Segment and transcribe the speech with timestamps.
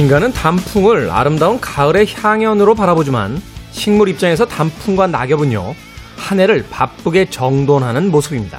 [0.00, 3.38] 인간은 단풍을 아름다운 가을의 향연으로 바라보지만
[3.70, 5.74] 식물 입장에서 단풍과 낙엽은요,
[6.16, 8.58] 한 해를 바쁘게 정돈하는 모습입니다.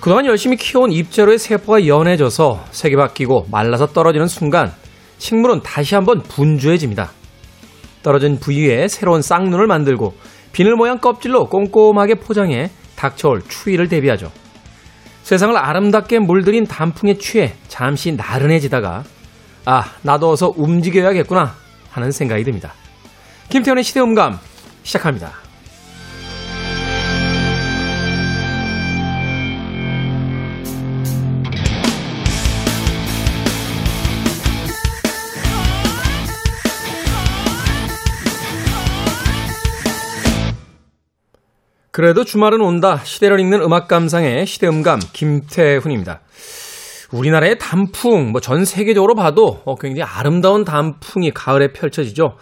[0.00, 4.72] 그동안 열심히 키워온 잎자루의 세포가 연해져서 색이 바뀌고 말라서 떨어지는 순간
[5.18, 7.10] 식물은 다시 한번 분주해집니다.
[8.04, 10.14] 떨어진 부위에 새로운 쌍눈을 만들고
[10.52, 14.30] 비늘 모양 껍질로 꼼꼼하게 포장해 닥쳐올 추위를 대비하죠.
[15.24, 19.02] 세상을 아름답게 물들인 단풍에 취해 잠시 나른해지다가
[19.64, 21.54] 아, 나도 어서 움직여야겠구나
[21.90, 22.72] 하는 생각이 듭니다.
[23.48, 24.38] 김태현의 시대음감
[24.82, 25.32] 시작합니다.
[41.92, 43.00] 그래도 주말은 온다.
[43.04, 46.20] 시대를 읽는 음악 감상의 시대음감 김태훈입니다.
[47.12, 52.36] 우리나라의 단풍, 뭐 전 세계적으로 봐도 어, 굉장히 아름다운 단풍이 가을에 펼쳐지죠.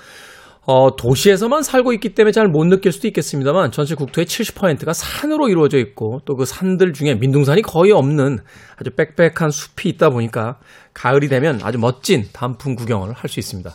[0.70, 5.78] 어, 도시에서만 살고 있기 때문에 잘 못 느낄 수도 있겠습니다만 전체 국토의 70%가 산으로 이루어져
[5.78, 8.38] 있고 또 그 산들 중에 민둥산이 거의 없는
[8.76, 10.58] 아주 빽빽한 숲이 있다 보니까
[10.92, 13.70] 가을이 되면 아주 멋진 단풍 구경을 할 수 있습니다.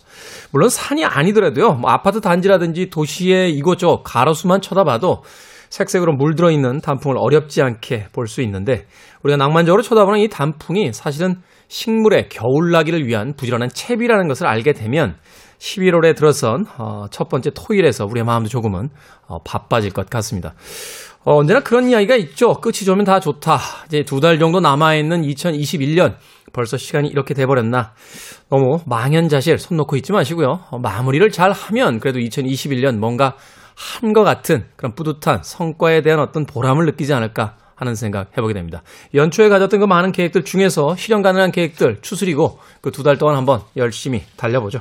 [0.51, 1.73] 물론 산이 아니더라도요.
[1.73, 5.23] 뭐 아파트 단지라든지 도시의 이곳저곳 가로수만 쳐다봐도
[5.73, 8.85] 색색으로 물들어 있는 단풍을 어렵지 않게 볼 수 있는데
[9.23, 15.15] 우리가 낭만적으로 쳐다보는 이 단풍이 사실은 식물의 겨울나기를 위한 부지런한 채비라는 것을 알게 되면
[15.57, 18.89] 11월에 들어선 어, 첫 번째 토일에서 우리의 마음도 조금은
[19.27, 20.53] 어, 바빠질 것 같습니다.
[21.25, 22.53] 어, 언제나 그런 이야기가 있죠.
[22.61, 23.59] 끝이 좋으면 다 좋다.
[23.87, 26.15] 이제 두 달 정도 남아있는 2021년.
[26.51, 27.93] 벌써 시간이 이렇게 돼버렸나.
[28.49, 30.65] 너무 망연자실 손 놓고 있지 마시고요.
[30.69, 33.35] 어, 마무리를 잘 하면 그래도 2021년 뭔가
[33.75, 38.83] 한 것 같은 그런 뿌듯한 성과에 대한 어떤 보람을 느끼지 않을까 하는 생각 해보게 됩니다.
[39.13, 43.61] 연초에 가졌던 그 많은 계획들 중에서 실현 가능한 계획들 추스리고 그 두 달 동안 한번
[43.75, 44.79] 열심히 달려보죠.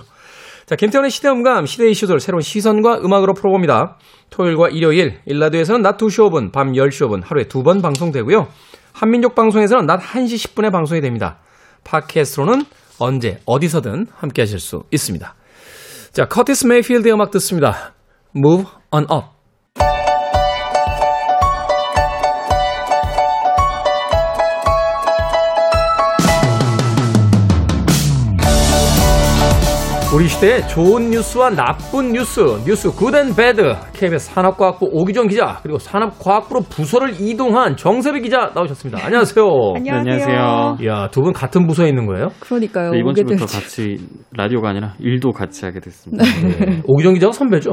[0.67, 3.97] 자, 김태원의 시대음감, 시대 이슈들 새로운 시선과 음악으로 풀어봅니다.
[4.31, 8.47] 토요일과 일요일, 일라디오에서는 낮 2시 5분, 밤 10시 5분 하루에 두 번 방송되고요.
[8.93, 11.39] 한민족 방송에서는 낮 1시 10분에 방송이 됩니다.
[11.85, 12.65] 팟캐스트로는
[12.99, 15.35] 언제, 어디서든 함께 하실 수 있습니다.
[16.13, 17.95] 자, 커티스 메이필드의 음악 듣습니다.
[18.37, 19.25] Move on up.
[30.15, 35.79] 우리 시대의 좋은 뉴스와 나쁜 뉴스, 뉴스 good and bad, KBS 산업과학부 오기정 기자, 그리고
[35.79, 39.03] 산업과학부로 부서를 이동한 정세배 기자 나오셨습니다.
[39.07, 39.45] 안녕하세요.
[39.75, 40.77] 안녕하세요.
[40.83, 42.29] 이야, 두 분 같은 부서에 있는 거예요?
[42.41, 42.91] 그러니까요.
[42.91, 43.47] 네, 이번 주부터.
[43.47, 43.97] 같이
[44.37, 46.25] 라디오가 아니라 일도 같이 하게 됐습니다.
[46.25, 46.83] 네.
[46.85, 47.71] 오기정 기자가 선배죠?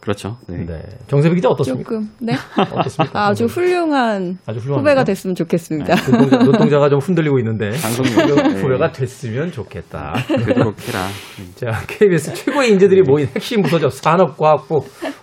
[0.00, 0.38] 그렇죠.
[0.48, 0.64] 네.
[0.64, 0.82] 네.
[1.08, 1.90] 정세배 기자 어떻습니까?
[1.90, 2.32] 조금 네
[2.72, 3.26] 어떻습니까?
[3.28, 4.80] 아주 훌륭한 아주 훌륭합니다.
[4.80, 5.94] 후배가 됐으면 좋겠습니다.
[5.96, 8.60] 눈동자, 눈동자가 좀 흔들리고 있는데 네.
[8.62, 10.14] 후배가 됐으면 좋겠다.
[10.30, 11.06] 해라.
[11.54, 13.90] 자, KBS 최고의 인재들이 모인 핵심 부서죠.
[13.90, 14.80] 산업과학부.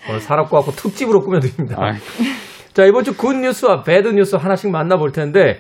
[0.09, 1.77] 오늘 산업과학부 특집으로 꾸며드립니다.
[1.79, 1.93] 아,
[2.73, 5.57] 자, 이번 주 good news와 bad news 하나씩 만나볼 텐데,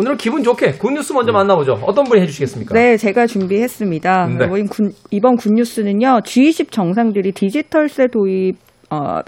[0.00, 1.72] 오늘은 기분 좋게 good news 먼저 만나보죠.
[1.82, 2.72] 어떤 분이 해주시겠습니까?
[2.72, 4.26] 네, 제가 준비했습니다.
[4.26, 4.44] 네.
[4.44, 8.56] 이번, 군, 이번 good news는요, G20 정상들이 디지털세 도입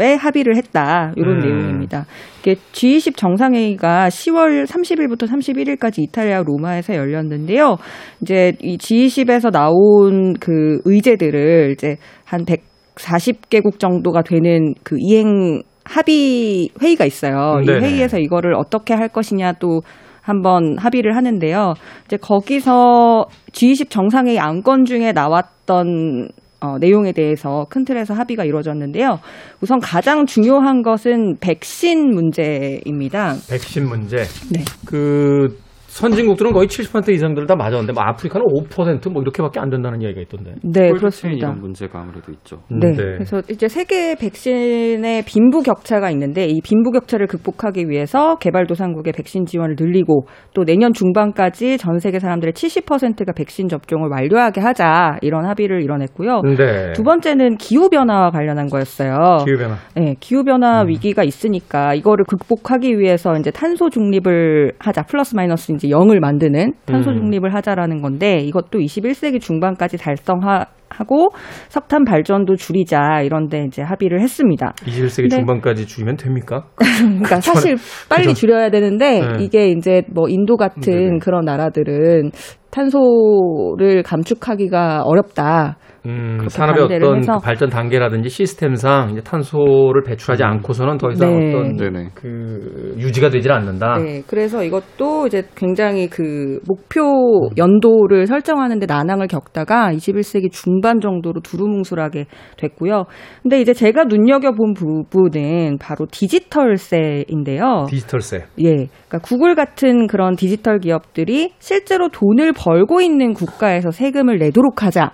[0.01, 1.13] 에 합의를 했다.
[1.17, 1.41] 이런 음.
[1.41, 2.07] 내용입니다.
[2.39, 7.77] 이게 G20 정상회의가 10월 30일부터 31일까지 이탈리아 로마에서 열렸는데요.
[8.23, 17.05] 이제 이 G20에서 나온 그 의제들을 이제 한 140개국 정도가 되는 그 이행 합의 회의가
[17.05, 17.61] 있어요.
[17.63, 17.87] 이 네네.
[17.87, 19.81] 회의에서 이거를 어떻게 할 것이냐 또
[20.23, 21.75] 한번 합의를 하는데요.
[22.07, 26.29] 이제 거기서 G20 정상회의 안건 중에 나왔던
[26.63, 29.19] 어, 내용에 대해서 큰 틀에서 합의가 이루어졌는데요.
[29.63, 33.37] 우선 가장 중요한 것은 백신 문제입니다.
[33.49, 34.25] 백신 문제.
[34.53, 34.63] 네.
[34.85, 35.59] 그,
[35.91, 40.55] 선진국들은 거의 70% 이상들 다 맞았는데, 뭐 아프리카는 5%뭐 이렇게밖에 안 된다는 이야기가 있던데.
[40.63, 41.49] 네, 그렇습니다.
[41.49, 42.59] 이런 문제가 아무래도 있죠.
[42.69, 42.93] 네.
[42.95, 49.75] 그래서 이제 세계 백신의 빈부 격차가 있는데 이 빈부 격차를 극복하기 위해서 개발도상국의 백신 지원을
[49.79, 56.43] 늘리고 또 내년 중반까지 전 세계 사람들의 70%가 백신 접종을 완료하게 하자 이런 합의를 이뤄냈고요.
[56.57, 56.93] 네.
[56.93, 59.45] 두 번째는 기후 변화와 관련한 거였어요.
[59.45, 59.77] 기후 변화.
[59.97, 60.89] 네, 기후 변화 음.
[60.89, 67.11] 위기가 있으니까 이거를 극복하기 위해서 이제 탄소 중립을 하자 플러스 마이너스 이제 0을 만드는 탄소
[67.11, 67.17] 음.
[67.17, 71.31] 중립을 하자라는 건데 이것도 21세기 중반까지 달성하고
[71.69, 74.75] 석탄 발전도 줄이자 이런데 이제 합의를 했습니다.
[74.85, 75.37] 21세기 네.
[75.37, 76.67] 중반까지 줄이면 됩니까?
[76.77, 77.77] 그러니까 사실
[78.11, 78.35] 빨리 그죠.
[78.41, 79.45] 줄여야 되는데 네.
[79.45, 81.19] 이게 이제 뭐 인도 같은 네네.
[81.23, 82.31] 그런 나라들은
[82.71, 85.77] 탄소를 감축하기가 어렵다.
[86.07, 91.29] 음, 산업의 반대를 어떤 해서- 그 발전 단계라든지 시스템상 이제 탄소를 배출하지 않고서는 더 이상
[91.39, 91.49] 네.
[91.55, 92.09] 어떤 네네.
[92.15, 93.99] 그 유지가 되질 않는다.
[93.99, 102.25] 네, 그래서 이것도 이제 굉장히 그 목표 연도를 설정하는데 난항을 겪다가 21세기 중반 정도로 두루뭉술하게
[102.57, 103.05] 됐고요.
[103.43, 107.87] 근데 이제 제가 눈여겨 본 부분은 바로 디지털세인데요.
[107.91, 108.45] 디지털세.
[108.61, 115.13] 예, 그러니까 구글 같은 그런 디지털 기업들이 실제로 돈을 벌고 있는 국가에서 세금을 내도록 하자.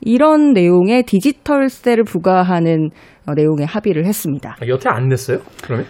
[0.00, 2.90] 이런 내용의 디지털세를 부과하는
[3.26, 4.56] 어, 내용에 합의를 했습니다.
[4.60, 5.38] 아, 여태 안 냈어요?
[5.62, 5.86] 그러면?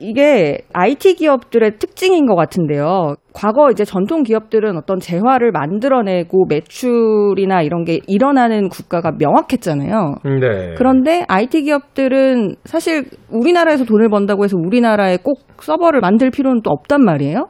[0.00, 3.14] 이게 IT 기업들의 특징인 것 같은데요.
[3.34, 10.14] 과거 이제 전통 기업들은 어떤 재화를 만들어내고 매출이나 이런 게 일어나는 국가가 명확했잖아요.
[10.24, 10.74] 음, 네.
[10.76, 17.04] 그런데 IT 기업들은 사실 우리나라에서 돈을 번다고 해서 우리나라에 꼭 서버를 만들 필요는 또 없단
[17.04, 17.48] 말이에요.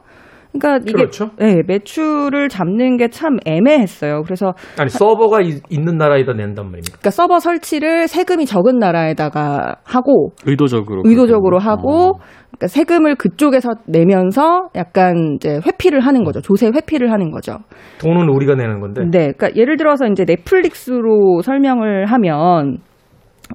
[0.51, 1.29] 그러니까 이게 그렇죠.
[1.37, 4.23] 네, 매출을 잡는 게 참 애매했어요.
[4.23, 6.97] 그래서 아니 서버가 이- 있는 나라에다 낸단 말입니까?
[6.99, 11.03] 그러니까 서버 설치를 세금이 적은 나라에다가 하고 의도적으로.
[11.05, 12.11] 의도적으로 그렇게 하고 어.
[12.51, 16.41] 그러니까 세금을 그쪽에서 내면서 약간 이제 회피를 하는 거죠.
[16.41, 17.57] 조세 회피를 하는 거죠.
[18.01, 19.01] 돈은 우리가 내는 건데.
[19.03, 19.31] 네.
[19.33, 22.77] 그러니까 예를 들어서 이제 넷플릭스로 설명을 하면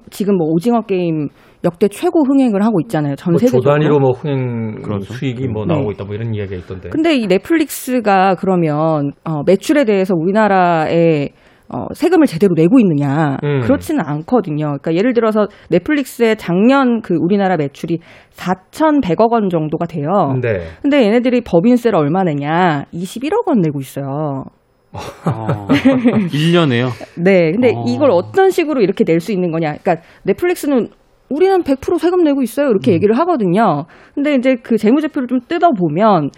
[0.09, 1.27] 지금 뭐 오징어 게임
[1.65, 3.15] 역대 최고 흥행을 하고 있잖아요.
[3.15, 3.63] 전뭐 세계적으로.
[3.63, 5.13] 조단위로 뭐 흥행 그렇죠.
[5.13, 5.73] 수익이 뭐 네.
[5.73, 6.89] 나오고 있다 뭐 이런 이야기가 있던데.
[6.89, 11.29] 근데 이 넷플릭스가 그러면 어, 매출에 대해서 우리나라에
[11.67, 13.61] 어, 세금을 제대로 내고 있느냐 음.
[13.61, 14.65] 그렇지는 않거든요.
[14.79, 17.97] 그러니까 예를 들어서 넷플릭스의 작년 그 우리나라 매출이
[18.33, 20.35] 4,100억 원 정도가 돼요.
[20.43, 20.59] 네.
[20.83, 22.85] 근데 얘네들이 법인세를 얼마 내냐?
[22.93, 24.43] 21억 원 내고 있어요.
[25.25, 25.67] 어.
[25.67, 26.89] 1년에요.
[27.21, 27.51] 네.
[27.51, 27.83] 근데 어.
[27.87, 29.75] 이걸 어떤 식으로 이렇게 낼 수 있는 거냐?
[29.81, 30.89] 그러니까 넷플릭스는
[31.29, 32.69] 우리는 100% 세금 내고 있어요.
[32.69, 33.85] 이렇게 얘기를 하거든요.
[34.13, 36.29] 근데 이제 그 재무제표를 좀 뜯어보면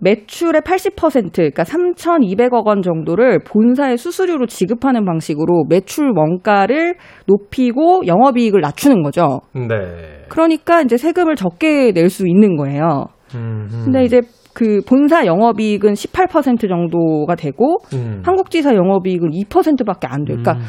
[0.00, 6.96] 매출의 80% 그러니까 3,200억 원 정도를 본사의 수수료로 지급하는 방식으로 매출 원가를
[7.26, 9.42] 높이고 영업이익을 낮추는 거죠.
[9.54, 10.24] 네.
[10.28, 13.06] 그러니까 이제 세금을 적게 낼 수 있는 거예요.
[13.36, 13.82] 음, 음.
[13.84, 14.20] 근데 이제
[14.54, 18.22] 그 본사 영업이익은 18% 정도가 되고 음.
[18.24, 20.36] 한국지사 영업이익은 2%밖에 안 돼요.
[20.42, 20.62] 그러니까 음.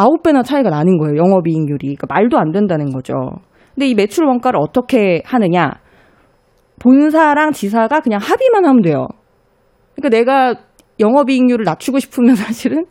[0.00, 1.16] 아홉 배나 차이가 나는 거예요.
[1.16, 1.96] 영업이익률이.
[1.96, 3.12] 그러니까 말도 안 된다는 거죠.
[3.74, 5.72] 근데 이 매출 원가를 어떻게 하느냐?
[6.78, 9.06] 본사랑 지사가 그냥 합의만 하면 돼요.
[9.94, 10.54] 그러니까 내가
[11.00, 12.84] 영업이익률을 낮추고 싶으면 사실은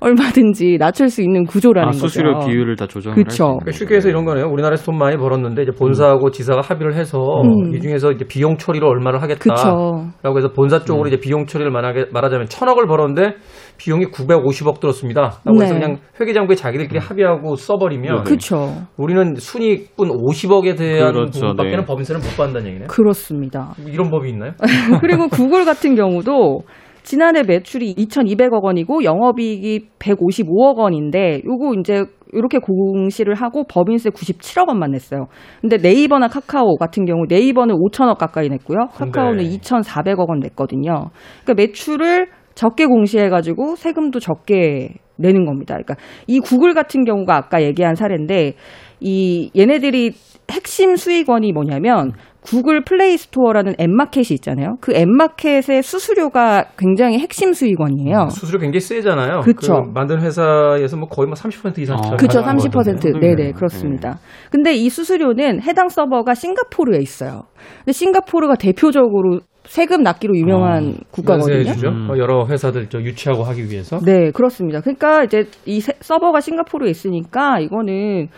[0.00, 2.06] 얼마든지 낮출 수 있는 구조라는 아, 거죠.
[2.06, 4.46] 수수료 비율을 다 조정을 있는 그러니까 쉽게 해서 이런 거네요.
[4.46, 7.74] 우리나라에서 돈 많이 벌었는데 이제 본사하고 지사가 합의를 해서 음.
[7.74, 9.38] 이 중에서 이제 비용 처리를 얼마를 하겠다.
[9.38, 10.06] 그쵸.
[10.22, 10.84] 라고 해서 본사 음.
[10.84, 13.36] 쪽으로 이제 비용 처리를 말하게, 말하자면 천억을 벌었는데
[13.78, 15.40] 비용이 950억 들었습니다.
[15.44, 15.80] 라고 해서 네.
[15.80, 18.86] 그냥 회계장부에 자기들끼리 합의하고 써버리면 그렇죠.
[18.96, 21.84] 우리는 순이익분 50억에 대한 그렇죠, 부분밖에는 네.
[21.84, 22.88] 법인세를 못 받는다는 얘기네요.
[22.88, 23.74] 그렇습니다.
[23.86, 24.52] 이런 법이 있나요?
[25.00, 26.62] 그리고 구글 같은 경우도
[27.02, 34.90] 지난해 매출이 2,200억 원이고 영업이익이 155억 원인데 요거 이제 이렇게 공시를 하고 법인세 97억 원만
[34.90, 35.26] 냈어요.
[35.60, 38.88] 근데 네이버나 카카오 같은 경우 네이버는 5천억 가까이 냈고요.
[38.92, 39.58] 카카오는 네.
[39.58, 41.10] 2,400억 원 냈거든요.
[41.44, 42.26] 그러니까 매출을
[42.56, 45.74] 적게 공시해가지고 세금도 적게 내는 겁니다.
[45.74, 45.94] 그러니까
[46.26, 48.54] 이 구글 같은 경우가 아까 얘기한 사례인데
[49.00, 50.12] 이 얘네들이
[50.50, 54.76] 핵심 수익원이 뭐냐면 구글 플레이 스토어라는 앱마켓이 있잖아요.
[54.80, 58.28] 그 앱마켓의 수수료가 굉장히 핵심 수익원이에요.
[58.30, 59.40] 수수료 굉장히 세잖아요.
[59.40, 59.82] 그쵸.
[59.82, 62.72] 그 만든 회사에서 뭐 거의 뭐 30% 이상 아, 가져가는 30%.
[62.72, 63.10] 거던데.
[63.18, 63.52] 네네, 네.
[63.52, 64.18] 그렇습니다.
[64.50, 67.42] 근데 이 수수료는 해당 서버가 싱가포르에 있어요.
[67.78, 71.64] 근데 싱가포르가 대표적으로 세금 납기로 유명한 국가거든요.
[71.64, 71.88] 주죠.
[71.88, 72.08] 음.
[72.10, 73.98] 어, 여러 회사들 저 유치하고 하기 위해서.
[74.00, 74.80] 네, 그렇습니다.
[74.80, 78.28] 그러니까 이제 이 세- 서버가 싱가포르에 있으니까 이거는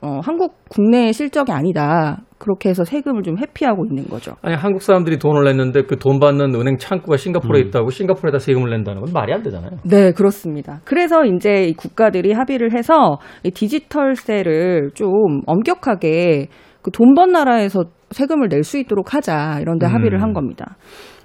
[0.00, 2.18] 어, 한국 국내 실적이 아니다.
[2.38, 4.34] 그렇게 해서 세금을 좀 회피하고 있는 거죠.
[4.42, 7.66] 아니 한국 사람들이 돈을 냈는데 그 돈 받는 은행 창구가 싱가포르에 음.
[7.66, 9.72] 있다고 싱가포르에다 세금을 낸다는 건 말이 안 되잖아요.
[9.84, 10.80] 네, 그렇습니다.
[10.84, 15.10] 그래서 이제 이 국가들이 합의를 해서 이 디지털세를 좀
[15.46, 16.46] 엄격하게
[16.88, 19.94] 그 돈 번 나라에서 세금을 낼 수 있도록 하자 이런 데 음.
[19.94, 20.76] 합의를 한 겁니다.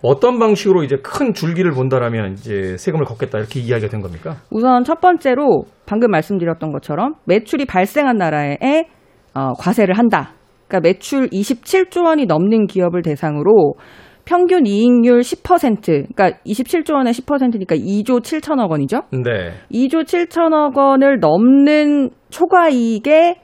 [0.01, 4.36] 어떤 방식으로 이제 큰 줄기를 본다라면 이제 세금을 걷겠다 이렇게 이야기가 된 겁니까?
[4.51, 8.58] 우선 첫 번째로 방금 말씀드렸던 것처럼 매출이 발생한 나라에
[9.34, 10.34] 어, 과세를 한다.
[10.67, 13.75] 그러니까 매출 27조 원이 넘는 기업을 대상으로
[14.25, 15.82] 평균 이익률 10%,
[16.15, 19.01] 그러니까 27조 원의 10%니까 2조 7천억 원이죠.
[19.12, 19.51] 네.
[19.72, 23.36] 2조 7천억 원을 넘는 초과 이익의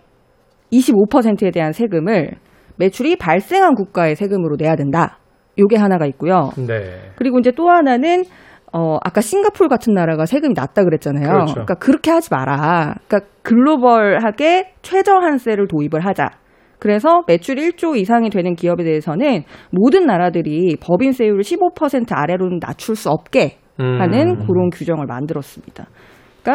[0.72, 2.32] 25%에 대한 세금을
[2.78, 5.20] 매출이 발생한 국가의 세금으로 내야 된다.
[5.58, 6.52] 요게 하나가 있고요.
[6.56, 7.12] 네.
[7.16, 8.24] 그리고 이제 또 하나는
[8.72, 11.28] 어 아까 싱가포르 같은 나라가 세금이 낮다 그랬잖아요.
[11.28, 11.56] 그렇죠.
[11.56, 12.96] 러니까 그렇게 하지 마라.
[13.08, 16.30] 그러니까 글로벌하게 최저한세를 도입을 하자.
[16.78, 23.58] 그래서 매출 1조 이상이 되는 기업에 대해서는 모든 나라들이 법인세율을 15% 아래로는 낮출 수 없게
[23.78, 24.48] 하는 음.
[24.48, 25.88] 그런 규정을 만들었습니다.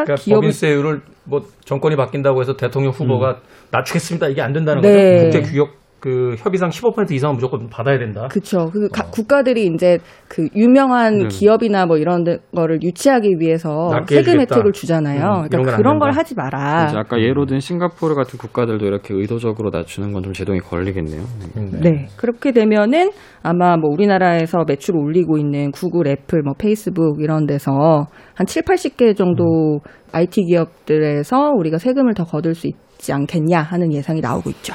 [0.03, 5.29] 그러니까, 그러니까 기업을 법인세율을 뭐 정권이 바뀐다고 해서 대통령 후보가 낮추겠습니다 이게 안 된다는 네.
[5.29, 5.39] 거죠.
[5.39, 8.29] 국제 규역 그 협의상 15% 이상은 무조건 받아야 된다.
[8.31, 8.67] 그렇죠.
[8.71, 9.97] 그 가- 국가들이 이제
[10.29, 11.29] 그 유명한 네.
[11.29, 14.41] 기업이나 뭐 이런 데- 거를 유치하기 위해서 세금 해주겠다.
[14.57, 15.21] 혜택을 주잖아요.
[15.23, 16.11] 음, 이런 그러니까 그런 걸.
[16.13, 16.89] 하지 마라.
[16.89, 21.23] 이제 아까 예로 든 싱가포르 같은 국가들도 이렇게 의도적으로 낮추는 건 좀 제동이 걸리겠네요.
[21.55, 21.81] 네.
[21.81, 22.07] 네.
[22.19, 23.11] 그렇게 되면은
[23.43, 29.17] 아마 뭐 우리나라에서 매출 올리고 있는 구글, 애플, 뭐 페이스북 이런 데서 한 7, 80개
[29.17, 29.81] 정도
[30.13, 34.75] IT 기업들에서 우리가 세금을 더 거둘 수 있지 않겠냐 하는 예상이 나오고 있죠.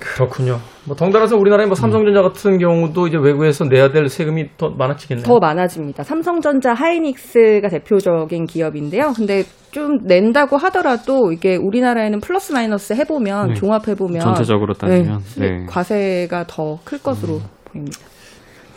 [0.00, 0.58] 그렇군요.
[0.86, 5.24] 뭐 덩달아서 우리나라의 뭐 삼성전자 같은 경우도 이제 외국에서 내야 될 세금이 더 많아지겠네요.
[5.24, 6.02] 더 많아집니다.
[6.02, 9.12] 삼성전자, 하이닉스가 대표적인 기업인데요.
[9.14, 13.54] 근데 좀 낸다고 하더라도 이게 우리나라에는 플러스 마이너스 해보면 네.
[13.54, 15.66] 종합해보면 전체적으로 따지면 네, 네.
[15.68, 17.98] 과세가 더 클 것으로 보입니다.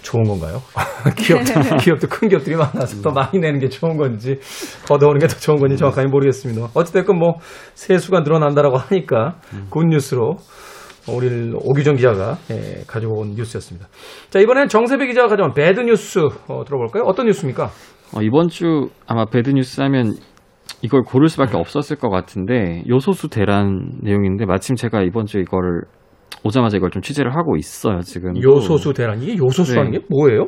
[0.04, 0.62] 좋은 건가요?
[1.18, 4.38] 기업들, 기업도 큰 기업들이 많아서 더 많이 내는 게 좋은 건지
[4.86, 6.68] 걷어오는 게 더 좋은 건지 정확하게 모르겠습니다.
[6.74, 7.36] 어찌됐건 뭐
[7.76, 9.38] 세수가 늘어난다라고 하니까
[9.70, 10.36] good news로
[11.10, 13.88] 우리 오규정 기자가 예, 가지고 온 뉴스였습니다.
[14.30, 17.04] 자 이번엔 정세배 기자가 가져온 bad news 어, 들어볼까요?
[17.06, 17.70] 어떤 뉴스입니까?
[18.16, 20.14] 어, 이번 주 아마 bad news 하면
[20.82, 25.82] 이걸 고를 수밖에 없었을 것 같은데 요소수 대란 내용인데 마침 제가 이번 주 이거를
[26.44, 28.42] 오자마자 이걸 좀 취재를 하고 있어요 지금.
[28.42, 30.00] 요소수 대란 이게 요소수라는 네.
[30.00, 30.46] 게 뭐예요?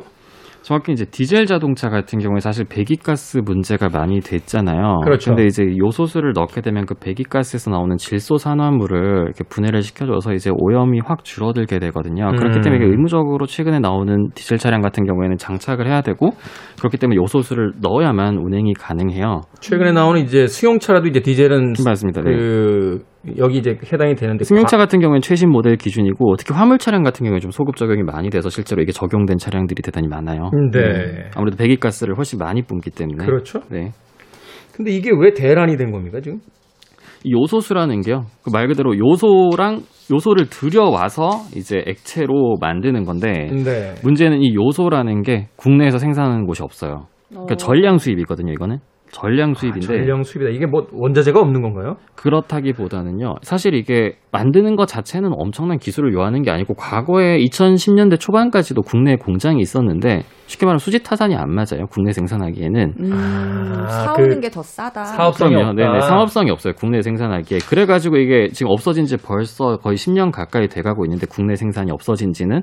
[0.66, 4.98] 정확히 이제 디젤 자동차 같은 경우에 사실 배기가스 문제가 많이 됐잖아요.
[5.04, 5.30] 그렇죠.
[5.30, 11.02] 근데 이제 요소수를 넣게 되면 그 배기가스에서 나오는 질소 산화물을 이렇게 분해를 시켜줘서 이제 오염이
[11.04, 12.32] 확 줄어들게 되거든요.
[12.32, 12.62] 그렇기 음.
[12.62, 16.30] 때문에 이게 의무적으로 최근에 나오는 디젤 차량 같은 경우에는 장착을 해야 되고
[16.78, 19.42] 그렇기 때문에 요소수를 넣어야만 운행이 가능해요.
[19.60, 22.22] 최근에 나오는 이제 승용차라도 이제 디젤은 맞습니다.
[22.22, 22.36] 네.
[22.36, 23.04] 그
[23.38, 27.40] 여기 이제 해당이 되는데 승용차 같은 경우에는 최신 모델 기준이고 특히 화물 차량 같은 경우에
[27.40, 30.50] 좀 소급 적용이 많이 돼서 실제로 이게 적용된 차량들이 대단히 많아요.
[30.54, 31.30] 음, 네.
[31.34, 33.26] 아무래도 배기가스를 훨씬 많이 뿜기 때문에.
[33.26, 33.60] 그렇죠.
[33.70, 33.92] 네.
[34.76, 36.38] 근데 이게 왜 대란이 된 겁니까 지금?
[37.24, 38.24] 이 요소수라는 게요.
[38.44, 39.80] 그 말 그대로 요소랑
[40.12, 43.94] 요소를 들여와서 이제 액체로 만드는 건데 네.
[44.02, 47.06] 문제는 이 요소라는 게 국내에서 생산하는 곳이 없어요.
[47.30, 48.52] 그러니까 전량 수입이거든요.
[48.52, 48.78] 이거는
[49.10, 50.50] 전량 수입인데 전량 수입이다.
[50.50, 51.96] 이게 뭐 원자재가 없는 건가요?
[52.14, 53.36] 그렇다기보다는요.
[53.42, 59.60] 사실 이게 만드는 것 자체는 엄청난 기술을 요하는 게 아니고 과거에 2010년대 초반까지도 국내에 공장이
[59.60, 61.86] 있었는데 쉽게 말하면 수지 타산이 안 맞아요.
[61.90, 62.94] 국내 생산하기에는.
[63.00, 65.04] 음, 아, 사오는 그 게더 싸다.
[65.04, 65.56] 사업성이.
[65.56, 65.72] 없다.
[65.72, 66.00] 네네.
[66.00, 66.74] 상업성이 없어요.
[66.74, 67.58] 국내 생산하기에.
[67.68, 72.62] 그래가지고 이게 지금 없어진 지 벌써 거의 10년 가까이 돼가고 있는데 국내 생산이 없어진 지는.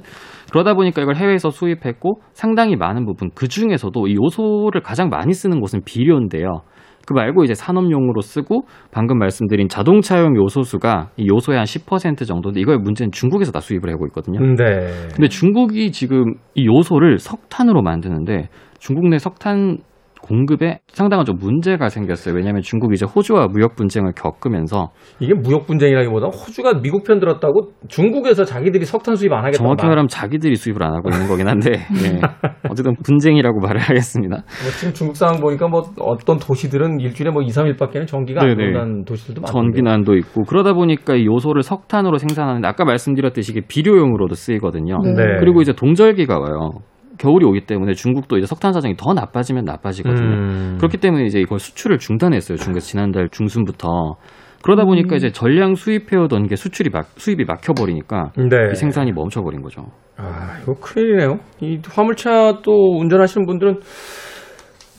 [0.51, 5.59] 그러다 보니까 이걸 해외에서 수입했고 상당히 많은 부분 그 중에서도 이 요소를 가장 많이 쓰는
[5.59, 6.61] 곳은 비료인데요.
[7.05, 12.77] 그 말고 이제 산업용으로 쓰고 방금 말씀드린 자동차용 요소수가 이 요소의 한 10% 정도인데 이거의
[12.77, 14.39] 문제는 중국에서 다 수입을 하고 있거든요.
[14.39, 15.09] 네.
[15.13, 18.47] 근데 중국이 지금 이 요소를 석탄으로 만드는데
[18.79, 19.77] 중국 내 석탄
[20.23, 22.33] 공급에 상당한 좀 문제가 생겼어요.
[22.33, 24.89] 왜냐하면 중국이 이제 호주와 무역 분쟁을 겪으면서
[25.19, 29.57] 이게 무역 분쟁이라기보다 호주가 미국 편 들었다고 중국에서 자기들이 석탄 수입 안 하겠다.
[29.57, 32.21] 정확히 말하면 자기들이 수입을 안 하고 있는 거긴 한데 네.
[32.69, 34.37] 어쨌든 분쟁이라고 말을 하겠습니다.
[34.37, 38.55] 뭐 지금 중국 상황 보니까 뭐 어떤 도시들은 일주일에 뭐 2, 3일밖에는 전기가 안.
[38.55, 39.51] 들어간 도시들도 많던데.
[39.51, 44.99] 전기난도 있고 그러다 보니까 이 요소를 석탄으로 생산하는데 아까 말씀드렸듯이 이게 비료용으로도 쓰이거든요.
[45.03, 45.11] 네.
[45.13, 45.23] 네.
[45.39, 46.69] 그리고 이제 동절기가 와요.
[47.17, 50.27] 겨울이 오기 때문에 중국도 이제 석탄 사정이 더 나빠지면 나빠지거든요.
[50.27, 50.77] 음.
[50.77, 52.57] 그렇기 때문에 이제 이걸 수출을 중단했어요.
[52.57, 54.15] 중국에서 지난달 중순부터.
[54.63, 58.71] 그러다 보니까 이제 전량 수입해오던 게 수출이 막, 수입이 막혀버리니까 네.
[58.71, 59.87] 이 생산이 멈춰버린 거죠.
[60.15, 61.39] 아, 이거 큰일이네요.
[61.59, 63.81] 이 화물차 또 운전하시는 분들은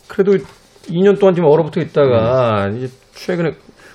[0.08, 0.32] 그래도
[0.82, 3.52] 2년 동안 지금 얼어붙어 있다가 이제 최근에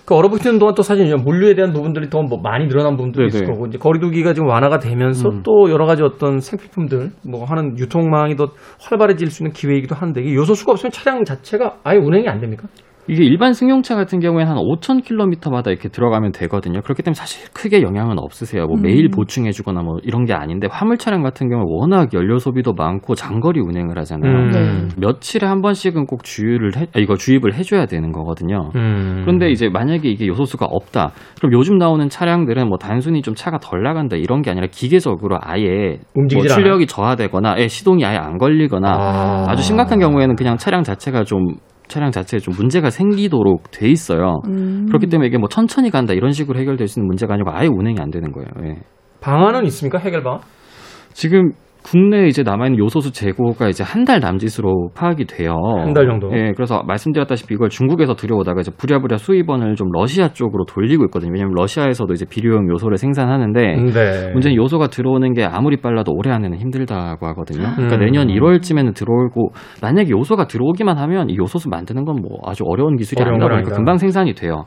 [0.10, 3.54] 그 얼어붙는 동안 또 사실 물류에 대한 부분들이 더 뭐 많이 늘어난 부분들이 있을 네네.
[3.54, 5.42] 거고 이제 거리두기가 지금 완화가 되면서 음.
[5.44, 8.50] 또 여러 가지 어떤 생필품들 뭐 하는 유통망이 더
[8.82, 12.68] 활발해질 수 있는 기회이기도 한데 이게 요소 수가 없으면 차량 자체가 아예 운행이 안 됩니까?
[13.10, 16.82] 이게 일반 승용차 같은 경우에는 한 5,000km마다 이렇게 들어가면 되거든요.
[16.82, 18.68] 그렇기 때문에 사실 크게 영향은 없으세요.
[18.68, 23.16] 뭐 매일 보충해주거나 뭐 이런 게 아닌데 화물 차량 같은 경우 워낙 연료 소비도 많고
[23.16, 24.32] 장거리 운행을 하잖아요.
[24.32, 24.52] 음.
[24.52, 24.96] 네.
[24.98, 28.70] 며칠에 한 번씩은 꼭 주유를 해, 아, 이거 주입을 해줘야 되는 거거든요.
[28.76, 29.22] 음.
[29.26, 31.12] 그런데 이제 만약에 이게 요소수가 없다.
[31.40, 35.98] 그럼 요즘 나오는 차량들은 뭐 단순히 좀 차가 덜 나간다 이런 게 아니라 기계적으로 아예
[36.14, 39.46] 뭐 출력이 저하되거나 예, 시동이 아예 안 걸리거나 아.
[39.48, 41.56] 아주 심각한 경우에는 그냥 차량 자체가 좀
[41.90, 44.42] 차량 자체에 좀 문제가 생기도록 돼 있어요.
[44.48, 44.86] 음.
[44.88, 47.98] 그렇기 때문에 이게 뭐 천천히 간다 이런 식으로 해결될 수 있는 문제가 아니고 아예 운행이
[48.00, 48.48] 안 되는 거예요.
[48.64, 48.82] 예.
[49.20, 49.98] 방안은 있습니까?
[49.98, 50.40] 해결 방안?
[51.12, 55.56] 지금 국내에 이제 남아있는 요소수 재고가 이제 한 달 남짓으로 파악이 돼요.
[55.80, 56.30] 한 달 정도.
[56.34, 61.32] 예, 그래서 말씀드렸다시피 이걸 중국에서 들여오다가 이제 부랴부랴 수입원을 좀 러시아 쪽으로 돌리고 있거든요.
[61.32, 63.62] 왜냐하면 러시아에서도 이제 비료용 요소를 생산하는데
[63.94, 64.32] 네.
[64.34, 67.72] 문제는 요소가 들어오는 게 아무리 빨라도 올해 안에는 힘들다고 하거든요.
[67.76, 68.00] 그러니까 음.
[68.02, 73.22] 내년 1월쯤에는 들어오고 만약에 요소가 들어오기만 하면 이 요소수 만드는 건 뭐 아주 어려운 기술이
[73.22, 73.76] 어려운 아니다 건 보니까 아니다.
[73.78, 74.66] 금방 생산이 돼요.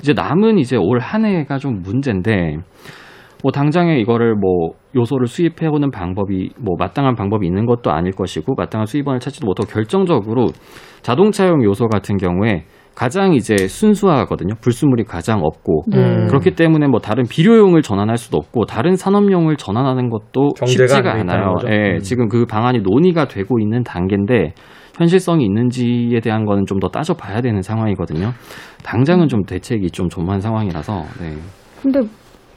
[0.00, 2.56] 이제 남은 이제 올 한 해가 좀 문제인데
[3.46, 8.56] 뭐 당장에 이거를 뭐 요소를 수입해 오는 방법이 뭐 마땅한 방법이 있는 것도 아닐 것이고
[8.56, 10.48] 마땅한 수입원을 찾지도 못하고 결정적으로
[11.02, 12.64] 자동차용 요소 같은 경우에
[12.96, 14.54] 가장 이제 순수하거든요.
[14.60, 16.26] 불순물이 가장 없고 음.
[16.26, 21.54] 그렇기 때문에 뭐 다른 비료용을 전환할 수도 없고 다른 산업용을 전환하는 것도 쉽지가 않아요.
[21.70, 21.98] 예, 음.
[22.00, 24.54] 지금 그 방안이 논의가 되고 있는 단계인데
[24.96, 28.32] 현실성이 있는지에 대한 거는 좀 더 따져봐야 되는 상황이거든요.
[28.82, 31.36] 당장은 좀 대책이 좀 좀한 상황이라서 네.
[31.80, 32.00] 근데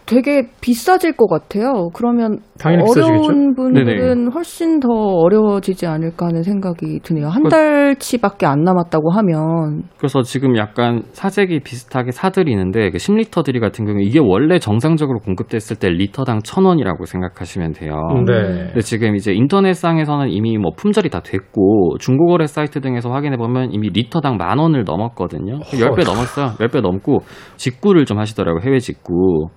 [0.10, 1.90] 되게 비싸질 것 같아요.
[1.94, 4.32] 그러면 당연히 어려운 분들은 네네.
[4.34, 7.28] 훨씬 더 어려워지지 않을까 하는 생각이 드네요.
[7.28, 13.60] 한 그- 달치밖에 안 남았다고 하면 그래서 지금 약간 사재기 비슷하게 사들이는데 그 10리터 들이
[13.60, 17.94] 같은 경우에 이게 원래 정상적으로 공급됐을 때 리터당 1,000원이라고 생각하시면 돼요.
[18.26, 18.66] 네.
[18.66, 23.90] 근데 지금 이제 인터넷상에서는 이미 뭐 품절이 다 됐고 중고거래 사이트 등에서 확인해 보면 이미
[23.90, 25.60] 리터당 만 원을 넘었거든요.
[25.60, 26.48] 10배 넘었어요.
[26.58, 27.20] 10배 넘고
[27.58, 28.62] 직구를 좀 하시더라고요.
[28.64, 29.50] 해외 직구.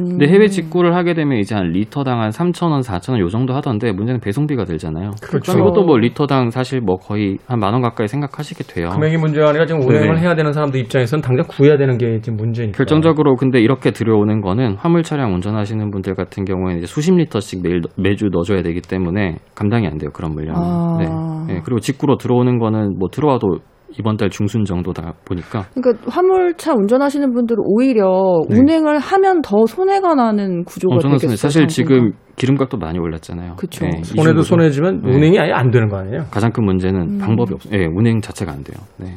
[0.00, 0.08] 음.
[0.10, 4.20] 근데 해외 직구를 하게 되면 이제 한 리터당 한 3,000원, 4,000원 요 정도 하던데 문제는
[4.20, 5.10] 배송비가 들잖아요.
[5.22, 5.52] 그렇죠.
[5.52, 8.88] 그럼 이것도 뭐 리터당 사실 뭐 거의 한 만 원 가까이 생각하시게 돼요.
[8.90, 10.20] 금액이 문제가 아니라 지금 운행을 네.
[10.22, 12.76] 해야 되는 사람들 입장에서는 당장 구해야 되는 게 지금 문제니까.
[12.76, 17.82] 결정적으로 근데 이렇게 들여오는 거는 화물 차량 운전하시는 분들 같은 경우에는 이제 수십 리터씩 매일
[17.96, 20.58] 매주 넣어줘야 되기 때문에 감당이 안 돼요 그런 물량이.
[20.58, 20.96] 아.
[20.98, 21.54] 네.
[21.54, 21.60] 네.
[21.64, 23.58] 그리고 직구로 들어오는 거는 뭐 들어와도
[23.98, 28.58] 이번 달 중순 정도다 보니까 그러니까 화물차 운전하시는 분들은 오히려 네.
[28.58, 30.98] 운행을 하면 더 손해가 나는 구조가.
[30.98, 31.36] 되겠어요.
[31.36, 32.12] 사실 지금.
[32.36, 33.56] 기름값도 많이 올랐잖아요.
[33.56, 33.84] 그쵸.
[33.84, 34.40] 네, 이 손해도.
[34.40, 35.14] 손해지만 네.
[35.14, 36.24] 운행이 아예 안 되는 거 아니에요?
[36.30, 37.18] 가장 큰 문제는 음.
[37.18, 37.78] 방법이 없어요.
[37.78, 38.78] 예, 운행 자체가 안 돼요.
[38.96, 39.14] 네.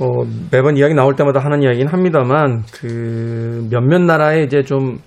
[0.00, 4.98] 어, 매번 이야기 나올 때마다 하는 이야기긴 합니다만 그 몇몇 나라에 이제 좀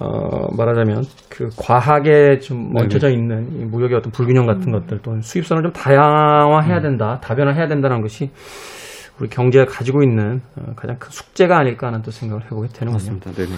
[0.00, 2.72] 어, 말하자면 그 과하게 좀.
[2.74, 8.00] 얹혀져 있는 이 무역의 어떤 불균형 같은 것들 또는 수입선을 좀 다양화해야 된다, 다변화해야 된다는
[8.00, 8.30] 것이
[9.20, 12.92] 우리 경제가 가지고 있는 어, 가장 큰 숙제가 아닐까 하는 또 생각을 해보게 되는군요.
[12.92, 13.32] 맞습니다.
[13.32, 13.50] 네네.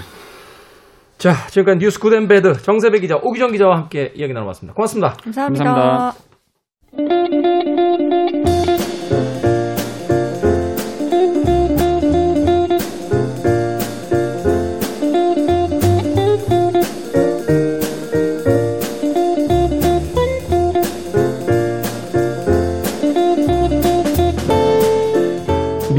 [1.19, 4.75] 자, 지금까지 뉴스 Good and Bad 정세배 기자, 오기정 기자와 함께 이야기 나눠봤습니다.
[4.75, 5.15] 고맙습니다.
[5.23, 6.13] 감사합니다.
[6.93, 8.82] 감사합니다.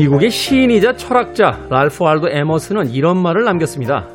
[0.04, 4.10] 미국의 시인이자 철학자 랄프 알도 에머스는 이런 말을 남겼습니다.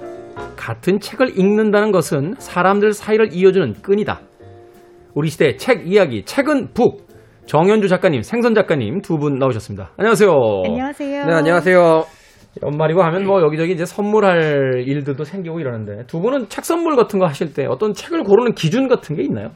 [0.55, 4.21] 같은 책을 읽는다는 것은 사람들 사이를 이어주는 끈이다.
[5.15, 7.09] 우리 시대 책 이야기, 책은 북.
[7.47, 9.93] 정현주 작가님, 생선 작가님 두 분 나오셨습니다.
[9.97, 10.31] 안녕하세요.
[10.67, 11.25] 안녕하세요.
[11.25, 12.05] 네, 안녕하세요.
[12.63, 17.25] 연말이고 하면 뭐 여기저기 이제 선물할 일들도 생기고 이러는데 두 분은 책 선물 같은 거
[17.25, 19.53] 하실 때 어떤 책을 고르는 기준 같은 게 있나요?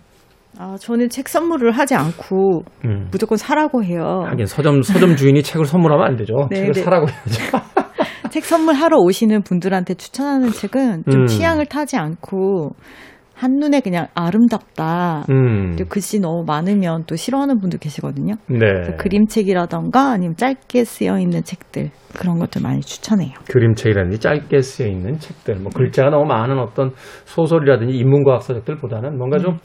[0.59, 3.09] 아, 저는 책 선물을 하지 않고 음.
[3.11, 4.25] 무조건 사라고 해요.
[4.27, 6.35] 하긴 서점 서점 주인이 책을 선물하면 안 되죠.
[6.51, 6.83] 네, 책을 네.
[6.83, 7.59] 사라고 해야죠.
[8.31, 11.27] 책 선물하러 오시는 분들한테 추천하는 책은 좀 음.
[11.27, 12.71] 취향을 타지 않고
[13.35, 15.25] 한눈에 그냥 아름답다.
[15.31, 15.75] 음.
[15.89, 18.35] 글씨 너무 많으면 또 싫어하는 분들 계시거든요.
[18.49, 18.95] 네.
[18.99, 23.33] 그림책이라던가 아니면 짧게 쓰여 있는 책들 그런 것들 많이 추천해요.
[23.51, 26.93] 그림책이라든지 짧게 쓰여 있는 책들, 뭐 글자가 너무 많은 어떤
[27.25, 29.59] 소설이라든지 인문과학 서적들보다는 뭔가 좀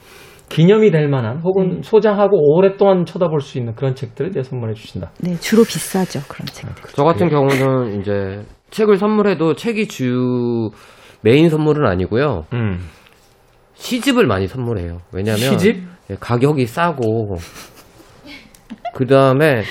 [0.50, 5.12] 기념이 될 만한 혹은 소장하고 오랫동안 쳐다볼 수 있는 그런 책들을 이제 선물해 주신다.
[5.20, 6.84] 네, 주로 비싸죠 그런 책들.
[6.96, 10.70] 저 같은 경우는 이제 책을 선물해도 책이 주
[11.22, 12.46] 메인 선물은 아니고요.
[12.54, 12.80] 음.
[13.74, 15.00] 시집을 많이 선물해요.
[15.12, 15.84] 왜냐면 시집?
[16.10, 17.38] 예, 가격이 싸고
[18.94, 19.64] 그 다음에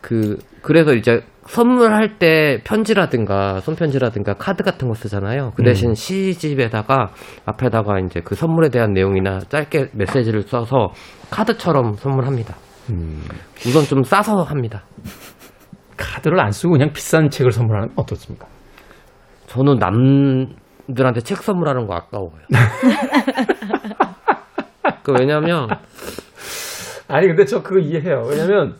[0.00, 5.52] 그 그래서 이제 선물할 때 편지라든가 손편지라든가 카드 같은 거 쓰잖아요.
[5.56, 5.94] 그 대신 음.
[5.94, 7.10] 시집에다가
[7.44, 10.88] 앞에다가 이제 그 선물에 대한 내용이나 짧게 메시지를 써서
[11.30, 12.54] 카드처럼 선물합니다.
[12.90, 13.22] 음.
[13.66, 14.84] 우선 좀 싸서 합니다.
[15.96, 18.46] 카드를 안 쓰고 그냥 비싼 책을 선물하는 건 어떻습니까?
[19.46, 22.32] 저는 남들한테 책 선물하는 거 아까워요.
[25.02, 25.68] 그 왜냐면
[27.08, 28.24] 아니 근데 저 그거 이해해요.
[28.28, 28.76] 왜냐면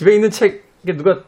[0.00, 1.18] 집에 있는 책 이게 누가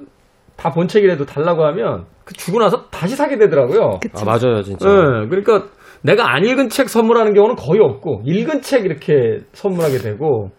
[0.56, 3.98] 다 본 책이라도 달라고 하면 그 주고 나서 다시 사게 되더라고요.
[4.14, 4.88] 아 맞아요 진짜.
[4.88, 5.64] 네, 그러니까
[6.02, 10.50] 내가 안 읽은 책 선물하는 경우는 거의 없고 읽은 책 이렇게 선물하게 되고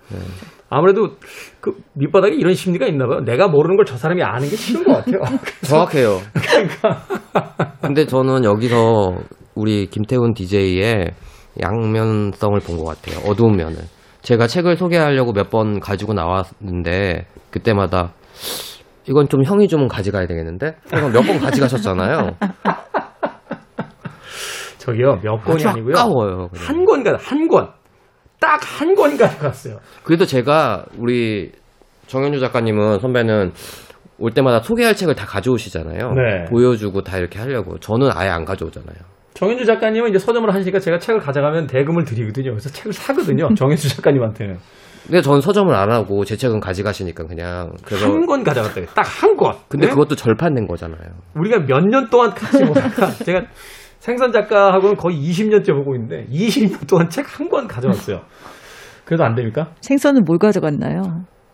[0.70, 1.10] 아무래도
[1.62, 3.22] 그 밑바닥에 이런 심리가 있나 봐요.
[3.22, 5.22] 내가 모르는 걸 저 사람이 아는 게 싫은 것 같아요.
[5.64, 6.20] 정확해요.
[6.34, 7.06] 그러니까
[7.82, 9.16] 근데 저는 여기서
[9.56, 11.12] 우리 김태훈 DJ의
[11.62, 13.20] 양면성을 본 것 같아요.
[13.30, 13.78] 어두운 면을.
[14.22, 18.14] 제가 책을 소개하려고 몇 번 가지고 나왔는데 그때마다
[19.08, 20.76] 이건 좀 형이 좀 가져가야 되겠는데?
[20.92, 22.36] 몇 번 가져가셨잖아요.
[24.80, 26.50] 저기요 몇 권이 아니고요 아까워요.
[26.50, 26.66] 그냥.
[26.68, 27.70] 한 권 가져 한 권.
[28.40, 29.78] 딱 한 권 가져갔어요.
[30.04, 31.52] 그래도 제가 우리
[32.08, 33.52] 정현주 작가님은 선배는
[34.20, 36.12] 올 때마다 소개할 책을 다 가져오시잖아요.
[36.12, 36.46] 네.
[36.50, 37.78] 보여주고 다 이렇게 하려고.
[37.80, 38.98] 저는 아예 안 가져오잖아요.
[39.34, 42.52] 정현주 작가님은 이제 서점을 하시니까 제가 책을 가져가면 대금을 드리거든요.
[42.52, 43.54] 그래서 책을 사거든요.
[43.56, 44.58] 정현주 작가님한테는.
[45.06, 48.86] 근데 전 서점을 안 하고 제 책은 가져가시니까 그냥 그래서 한 권 가져갔다고.
[48.94, 49.54] 딱한 권.
[49.68, 49.92] 근데 네?
[49.92, 51.00] 그것도 절판된 거잖아요.
[51.36, 53.42] 우리가 몇 년 동안 같이 보다가 제가
[54.00, 58.22] 생선 작가하고는 거의 20년째 보고 있는데 20년 동안 책 한 권 가져왔어요.
[59.06, 59.68] 그래도 안 됩니까?
[59.82, 61.02] 생선은 뭘 가져갔나요?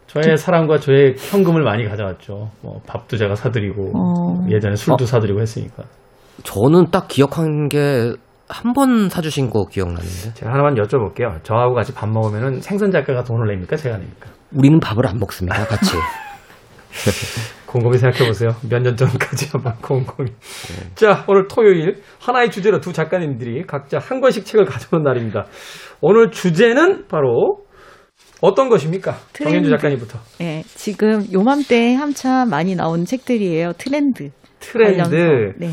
[0.07, 2.49] 저의 사랑과 저의 현금을 많이 가져왔죠.
[2.61, 4.47] 뭐 밥도 제가 사드리고 어.
[4.49, 5.83] 예전에 술도 사드리고 했으니까.
[6.43, 8.13] 저는 딱 기억한 게
[8.49, 11.43] 한 번 사주신 거 기억나는데 제가 하나만 여쭤볼게요.
[11.43, 13.75] 저하고 같이 밥 먹으면 생선 작가가 돈을 냅니까?
[13.75, 14.27] 제가 냅니까?
[14.51, 15.65] 우리는 밥을 안 먹습니다.
[15.65, 15.91] 같이.
[17.67, 18.49] 곰곰이 생각해보세요.
[18.67, 20.31] 몇 년 전까지 한번 곰곰이.
[20.95, 25.45] 자, 오늘 토요일 하나의 주제로 두 작가님들이 각자 한 권씩 책을 가져온 날입니다.
[26.01, 27.59] 오늘 주제는 바로
[28.41, 29.17] 어떤 것입니까?
[29.33, 29.69] 정현주 트렌드.
[29.69, 30.17] 작가님부터.
[30.41, 33.73] 예, 지금 요맘때 한참 많이 나온 책들이에요.
[33.77, 34.29] 트렌드.
[34.59, 34.97] 트렌드.
[35.09, 35.15] 관련서.
[35.59, 35.69] 네.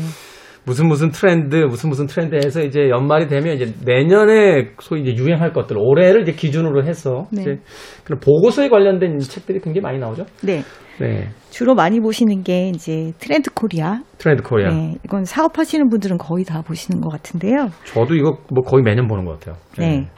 [0.67, 5.77] 무슨 무슨 트렌드, 무슨 무슨 트렌드에서 이제 연말이 되면 이제 내년에 소위 이제 유행할 것들,
[5.79, 7.41] 올해를 이제 기준으로 해서 네.
[7.41, 7.59] 이제
[8.03, 10.25] 그런 보고서에 관련된 책들이 굉장히 많이 나오죠.
[10.43, 10.63] 네.
[10.99, 11.29] 네.
[11.51, 14.01] 주로 많이 보시는 게 이제 트렌드 코리아.
[14.17, 14.67] 트렌드 코리아.
[14.67, 14.95] 네.
[15.05, 17.69] 이건 사업하시는 분들은 거의 다 보시는 것 같은데요.
[17.85, 19.55] 저도 이거 뭐 거의 매년 보는 것 같아요.
[19.77, 19.99] 네.
[19.99, 20.17] 어,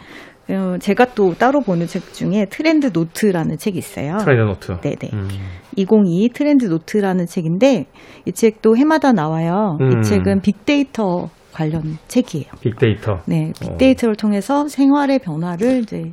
[0.79, 4.17] 제가 또 따로 보는 책 중에 트렌드 노트라는 책이 있어요.
[4.17, 4.79] 트렌드 노트.
[4.81, 5.11] 네네.
[5.13, 5.27] 음.
[5.75, 7.85] 2022 트렌드 노트라는 책인데
[8.25, 9.77] 이 책도 해마다 나와요.
[9.79, 9.99] 음.
[9.99, 12.47] 이 책은 빅데이터 관련 책이에요.
[12.61, 13.19] 빅데이터.
[13.27, 13.69] 네, 어.
[13.69, 16.11] 빅데이터를 통해서 생활의 변화를 이제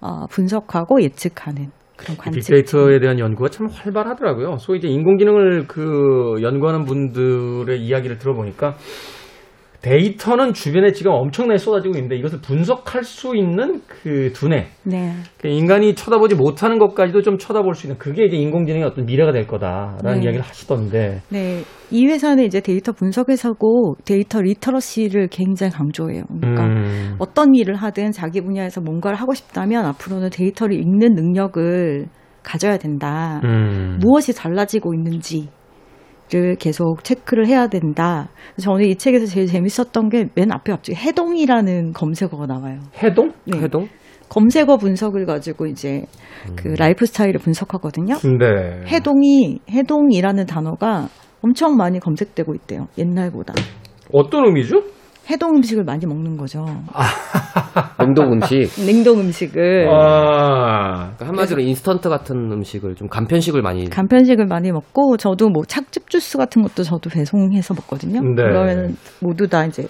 [0.00, 2.40] 어, 분석하고 예측하는 그런 관측.
[2.40, 4.58] 빅데이터에 대한 연구가 참 활발하더라고요.
[4.58, 8.74] 소위 이제 인공지능을 그 연구하는 분들의 이야기를 들어보니까
[9.86, 15.94] 데이터는 주변에 지금 엄청나게 쏟아지고 있는데 이것을 분석할 수 있는 그 두뇌, 네, 그 인간이
[15.94, 20.24] 쳐다보지 못하는 것까지도 좀 쳐다볼 수 있는 그게 이제 인공지능의 어떤 미래가 될 거다라는 네.
[20.24, 21.62] 이야기를 하시던데 네.
[21.92, 26.24] 이 회사는 이제 데이터 분석 회사고 데이터 literacy를 굉장히 강조해요.
[26.40, 32.06] 그러니까 음, 어떤 일을 하든 자기 분야에서 뭔가를 하고 싶다면 앞으로는 데이터를 읽는 능력을
[32.42, 33.40] 가져야 된다.
[33.44, 33.98] 음.
[34.00, 35.48] 무엇이 달라지고 있는지
[36.32, 38.28] 를 계속 체크를 해야 된다.
[38.60, 42.80] 저는 이 책에서 제일 재밌었던 게 맨 앞에 갑자기 해동이라는 검색어가 나와요.
[43.00, 43.30] 해동?
[43.44, 43.58] 네.
[43.60, 43.86] 해동?
[44.28, 46.04] 검색어 분석을 가지고 이제
[46.56, 48.16] 그 라이프 스타일을 분석하거든요.
[48.16, 48.84] 네.
[48.88, 51.06] 해동이 해동이라는 단어가
[51.42, 52.88] 엄청 많이 검색되고 있대요.
[52.98, 53.54] 옛날보다.
[54.12, 54.82] 어떤 의미죠?
[55.28, 56.64] 해동 음식을 많이 먹는 거죠.
[57.98, 58.68] 냉동 음식.
[58.86, 65.48] 냉동 음식을 아, 그러니까 한마디로 인스턴트 같은 음식을 좀 간편식을 많이 간편식을 많이 먹고 저도
[65.48, 68.20] 뭐 착즙 주스 같은 것도 저도 배송해서 먹거든요.
[68.22, 68.34] 네.
[68.36, 69.86] 그러면 모두 다 이제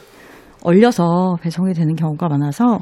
[0.63, 2.79] 얼려서 배송이 되는 경우가 많아서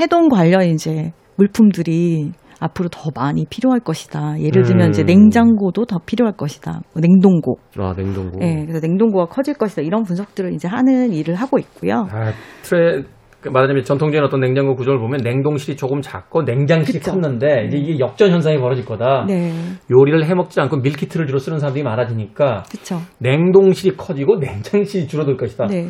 [0.00, 4.40] 해동 관련 이제 물품들이 앞으로 더 많이 필요할 것이다.
[4.40, 4.90] 예를 들면 음.
[4.90, 6.80] 이제 냉장고도 더 필요할 것이다.
[6.92, 7.58] 뭐 냉동고.
[7.78, 8.40] 아 냉동고.
[8.42, 9.82] 예, 그래서 냉동고가 커질 것이다.
[9.82, 12.06] 이런 분석들을 이제 하는 일을 하고 있고요.
[12.10, 13.02] 아, 트레
[13.40, 17.12] 그 말하자면 전통적인 어떤 냉장고 구조를 보면 냉동실이 조금 작고 냉장실이 그쵸.
[17.12, 19.26] 컸는데 이제 이게 역전 현상이 벌어질 거다.
[19.28, 19.52] 네,
[19.90, 23.00] 요리를 해 먹지 않고 밀키트를 주로 쓰는 사람들이 많아지니까 그렇죠.
[23.18, 25.68] 냉동실이 커지고 냉장실이 줄어들 것이다.
[25.68, 25.86] 네,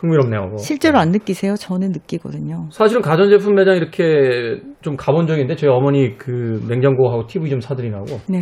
[0.00, 0.56] 흥미롭네요.
[0.58, 1.54] 실제로 안 느끼세요?
[1.54, 2.68] 저는 느끼거든요.
[2.70, 8.40] 사실은 가전제품 매장 이렇게 좀 가본 적인데 저희 어머니 그 냉장고하고 TV 좀 사드리라고 네,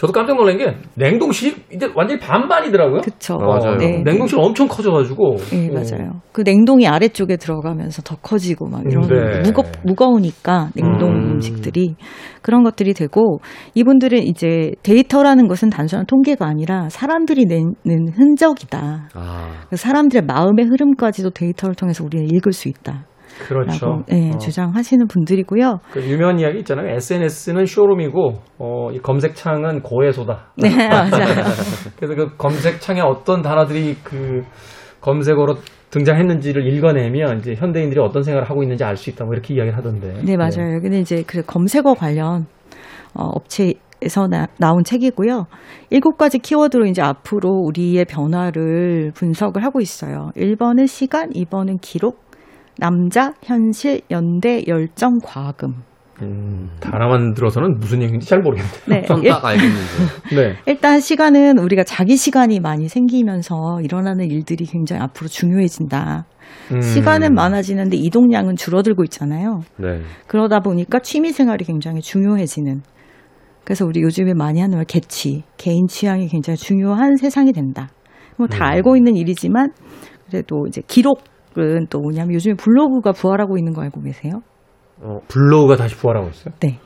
[0.00, 3.02] 저도 깜짝 놀란 게 냉동실이 이제 완전히 반반이더라고요.
[3.02, 3.34] 그렇죠.
[3.34, 3.76] 어, 맞아요.
[3.76, 5.36] 네, 냉동실 엄청 커져가지고.
[5.50, 5.74] 네, 어.
[5.74, 6.22] 맞아요.
[6.32, 9.40] 그 냉동이 아래쪽에 들어가면서 더 커지고 막 이런 네.
[9.42, 11.32] 무겁 무거우니까 냉동 음.
[11.34, 11.40] 음.
[11.40, 11.96] 식들이
[12.40, 13.40] 그런 것들이 되고
[13.74, 19.10] 이분들은 이제 데이터라는 것은 단순한 통계가 아니라 사람들이 내는 흔적이다.
[19.12, 23.04] 아그 사람들의 마음의 흐름까지도 데이터를 통해서 우리는 읽을 수 있다.
[23.48, 24.02] 그렇죠.
[24.12, 24.38] 예, 어.
[24.38, 25.80] 주장하시는 분들이고요.
[25.92, 26.88] 그 유명한 이야기 있잖아요.
[26.94, 30.52] SNS는 쇼룸이고 어, 이 검색창은 고해소다.
[30.56, 31.44] 네, 맞아요.
[31.96, 34.42] 그래서 그 검색창에 어떤 단어들이 그
[35.00, 35.56] 검색어로
[35.90, 39.24] 등장했는지를 읽어내면 이제 현대인들이 어떤 생각을 하고 있는지 알 수 있다.
[39.24, 40.22] 뭐 이렇게 이야기를 하던데.
[40.24, 40.74] 네, 맞아요.
[40.76, 42.46] 여기는 이제 그 검색어 관련
[43.14, 45.46] 어, 업체 에서 나, 나온 책이고요.
[45.90, 50.30] 일곱 가지 키워드로 이제 앞으로 우리의 변화를 분석을 하고 있어요.
[50.36, 52.29] 1번은 시간, 2번은 기록,
[52.78, 55.74] 남자, 현실, 연대, 열정, 과금.
[56.22, 58.72] 음, 단어만 들어서는 무슨 얘기인지 잘 모르겠네요.
[58.86, 59.02] 네.
[59.02, 59.80] 전딱 알겠는데.
[60.36, 60.56] 네.
[60.66, 66.26] 일단 시간은 우리가 자기 시간이 많이 생기면서 일어나는 일들이 굉장히 앞으로 중요해진다.
[66.72, 66.80] 음.
[66.80, 69.60] 시간은 많아지는데 이동량은 줄어들고 있잖아요.
[69.78, 70.02] 네.
[70.26, 72.82] 그러다 보니까 취미 생활이 굉장히 중요해지는.
[73.64, 77.88] 그래서 우리 요즘에 많이 하는 말 개취, 개인 취향이 굉장히 중요한 세상이 된다.
[78.36, 78.62] 뭐다 음.
[78.62, 79.70] 알고 있는 일이지만
[80.28, 81.22] 그래도 이제 기록
[81.62, 84.42] 은 또 뭐냐면 요즘에 블로그가 부활하고 있는 거 알고 계세요?
[85.28, 86.54] 블로그가 다시 부활하고 있어요.
[86.60, 86.78] 네.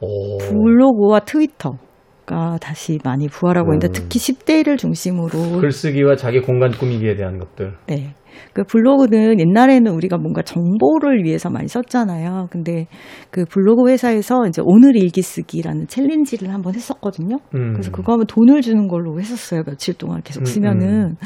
[0.00, 0.38] 오.
[0.38, 1.78] 블로그와 트위터
[2.26, 3.92] 가 다시 많이 부활하고 있는데 음.
[3.92, 7.74] 특히 10대를 중심으로 글쓰기와 자기 공간 꾸미기에 대한 것들.
[7.86, 8.14] 네.
[8.52, 12.48] 그 블로그는 옛날에는 우리가 뭔가 정보를 위해서 많이 썼잖아요.
[12.50, 12.88] 근데
[13.30, 17.36] 그 블로그 회사에서 이제 오늘 일기 쓰기라는 챌린지를 한번 했었거든요.
[17.54, 17.72] 음.
[17.74, 19.62] 그래서 그거 하면 돈을 주는 걸로 했었어요.
[19.64, 21.16] 며칠 동안 계속 음, 쓰면은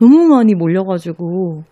[0.00, 1.62] 너무 많이 몰려가지고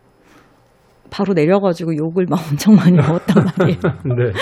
[1.10, 3.80] 바로 내려가지고 욕을 막 엄청 많이 먹었단 말이에요.
[4.04, 4.32] 네.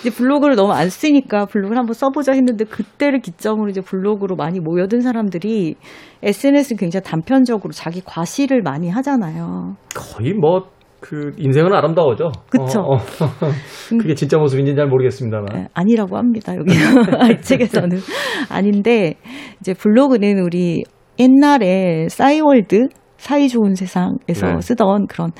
[0.00, 5.00] 이제 블로그를 너무 안 쓰니까 블로그를 한번 써보자 했는데 그때를 기점으로 이제 블로그로 많이 모여든
[5.00, 5.76] 사람들이
[6.22, 9.76] SNS는 굉장히 단편적으로 자기 과시를 많이 하잖아요.
[9.94, 10.68] 거의 뭐,
[11.00, 12.32] 그, 인생은 아름다워져.
[12.48, 12.80] 그쵸.
[12.80, 12.98] 어, 어.
[13.90, 15.46] 그게 진짜 모습인지는 잘 모르겠습니다만.
[15.54, 16.54] 예, 아니라고 합니다.
[16.56, 16.72] 여기
[17.32, 17.98] 이 책에서는
[18.50, 19.14] 아닌데
[19.60, 20.82] 이제 블로그는 우리
[21.18, 24.60] 옛날에 싸이월드 사이 좋은 세상에서 네.
[24.60, 25.30] 쓰던 그런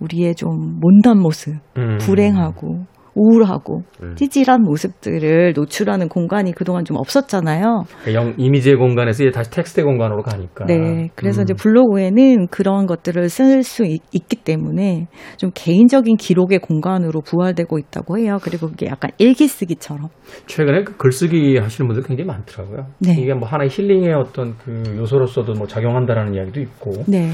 [0.00, 1.98] 우리의 좀 못난 모습, 음.
[1.98, 4.14] 불행하고 우울하고 음.
[4.16, 7.84] 찌질한 모습들을 노출하는 공간이 그동안 좀 없었잖아요.
[8.04, 10.66] 그 영, 이미지의 공간에서 이제 다시 텍스트의 공간으로 가니까.
[10.66, 11.10] 네.
[11.14, 11.44] 그래서 음.
[11.44, 18.38] 이제 블로그에는 그런 것들을 쓸 수 있기 때문에 좀 개인적인 기록의 공간으로 부활되고 있다고 해요.
[18.42, 20.08] 그리고 그게 약간 일기 쓰기처럼.
[20.46, 22.86] 최근에 그 글쓰기 하시는 분들 굉장히 많더라고요.
[22.98, 23.12] 네.
[23.12, 26.90] 이게 뭐 하나의 힐링의 어떤 그 요소로서도 뭐 작용한다라는 이야기도 있고.
[27.06, 27.30] 네.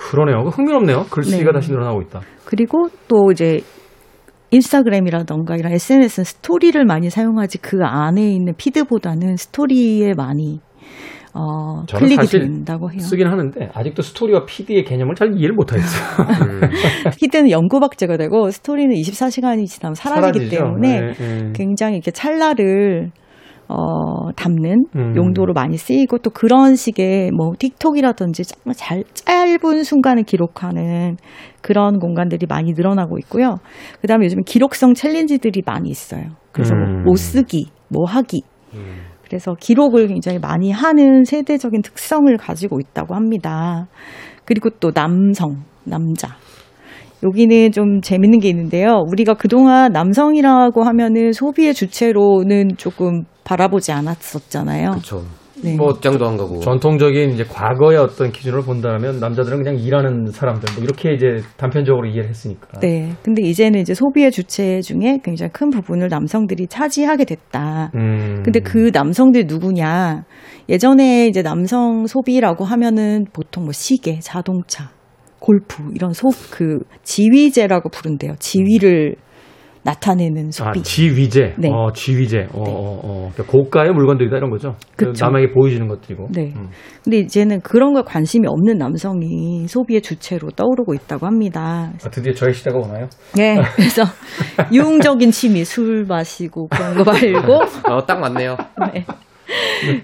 [0.00, 0.44] 그러네요.
[0.44, 1.04] 그 흥미롭네요.
[1.10, 1.58] 글쓰기가 네.
[1.58, 2.20] 다시 늘어나고 있다.
[2.44, 3.60] 그리고 또 이제
[4.50, 10.60] 인스타그램이라던가 이런 SNS는 스토리를 많이 사용하지 그 안에 있는 피드보다는 스토리에 많이
[11.32, 12.98] 어, 저는 클릭이 사실 된다고 해요.
[12.98, 16.26] 쓰긴 하는데 아직도 스토리와 PD의 개념을 잘 이해를 못하겠어요.
[16.50, 16.60] 음.
[17.18, 20.50] 피드는 연구박제가 되고 스토리는 24시간이 지나면 사라지기 사라지죠.
[20.50, 21.52] 때문에 네, 네.
[21.54, 23.12] 굉장히 이렇게 찰나를
[23.72, 25.14] 어, 담는 음.
[25.14, 31.16] 용도로 많이 쓰이고 또 그런 식의 뭐 틱톡이라든지 정말 잘, 짧은 순간을 기록하는
[31.62, 33.58] 그런 공간들이 많이 늘어나고 있고요.
[34.00, 36.24] 그 다음에 요즘 기록성 챌린지들이 많이 있어요.
[36.50, 37.04] 그래서 뭐 음.
[37.04, 38.42] 못 쓰기, 뭐 하기.
[38.74, 39.02] 음.
[39.24, 43.86] 그래서 기록을 굉장히 많이 하는 세대적인 특성을 가지고 있다고 합니다.
[44.44, 46.36] 그리고 또 남성, 남자.
[47.22, 49.04] 여기는 좀 재밌는 게 있는데요.
[49.06, 54.92] 우리가 그동안 남성이라고 하면은 소비의 주체로는 조금 바라보지 않았었잖아요.
[54.92, 55.22] 그쵸.
[55.62, 55.76] 네.
[55.76, 56.60] 뭐 옷장도 안 가고.
[56.60, 62.30] 전통적인 이제 과거의 어떤 기준으로 본다면 남자들은 그냥 일하는 사람들 뭐 이렇게 이제 단편적으로 이해를
[62.30, 62.80] 했으니까.
[62.80, 63.12] 네.
[63.22, 67.90] 근데 이제는 이제 소비의 주체 중에 굉장히 큰 부분을 남성들이 차지하게 됐다.
[67.94, 68.42] 음.
[68.42, 70.24] 근데 그 남성들 누구냐?
[70.70, 74.90] 예전에 이제 남성 소비라고 하면은 보통 뭐 시계, 자동차,
[75.40, 78.34] 골프 이런 소 그 지위제라고 부른대요.
[78.38, 79.16] 지위를
[79.82, 80.82] 나타내는 아, 소비.
[80.82, 81.54] 지위제.
[81.58, 81.70] 네.
[81.70, 82.48] 어, 지위제.
[82.52, 82.70] 어, 네.
[82.70, 83.30] 어, 어.
[83.32, 84.76] 그러니까 고가의 물건들이다 이런 거죠.
[84.96, 85.24] 그 그쵸.
[85.24, 86.28] 남에게 보여주는 것들이고.
[86.32, 86.52] 네.
[86.56, 86.68] 음.
[87.02, 91.92] 근데 이제는 그런 거 관심이 없는 남성이 소비의 주체로 떠오르고 있다고 합니다.
[92.04, 93.08] 아, 드디어 저의 시대가 오나요?
[93.34, 93.56] 네.
[93.76, 94.02] 그래서
[94.72, 97.52] 유흥적인 취미, 술 마시고 그런 거 말고
[97.90, 98.56] 어, 딱 맞네요.
[98.92, 99.06] 네.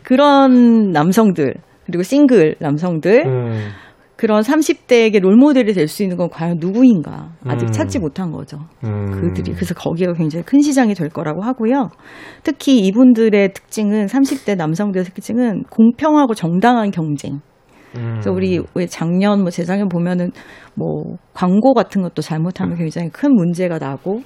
[0.03, 3.69] 그런 남성들 그리고 싱글 남성들 음.
[4.16, 7.72] 그런 30대에게 롤모델이 될 수 있는 건 과연 누구인가 아직 음.
[7.72, 8.59] 찾지 못한 거죠.
[8.85, 9.11] 음.
[9.11, 11.90] 그들이 그래서 거기가 굉장히 큰 시장이 될 거라고 하고요.
[12.42, 17.40] 특히 이분들의 특징은 30대 남성들의 특징은 공평하고 정당한 경쟁.
[17.99, 18.11] 음.
[18.13, 20.31] 그래서 우리 왜 작년 뭐 재작년 보면은
[20.75, 24.23] 뭐 광고 같은 것도 잘못하면 굉장히 큰 문제가 나고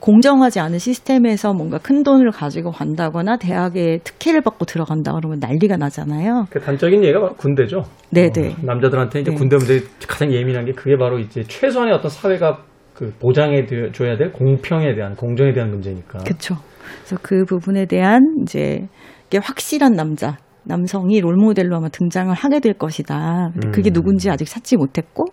[0.00, 6.46] 공정하지 않은 시스템에서 뭔가 큰 돈을 가지고 간다거나 대학에 특혜를 받고 들어간다 그러면 난리가 나잖아요.
[6.50, 7.82] 그 단적인 예가 군대죠.
[8.10, 8.52] 네네.
[8.52, 9.36] 어, 남자들한테 이제 네.
[9.36, 12.58] 군대 문제 가장 예민한 게 그게 바로 이제 최소한의 어떤 사회가
[12.92, 16.18] 그 보장해 드- 줘야 될 공평에 대한 공정에 대한 문제니까.
[16.24, 16.56] 그렇죠.
[16.98, 18.86] 그래서 그 부분에 대한 이제
[19.36, 23.50] 확실한 남자, 남성이 role model로 아마 등장을 하게 될 것이다.
[23.52, 23.92] 근데 그게 음.
[23.92, 25.26] 누군지 아직 찾지 못했고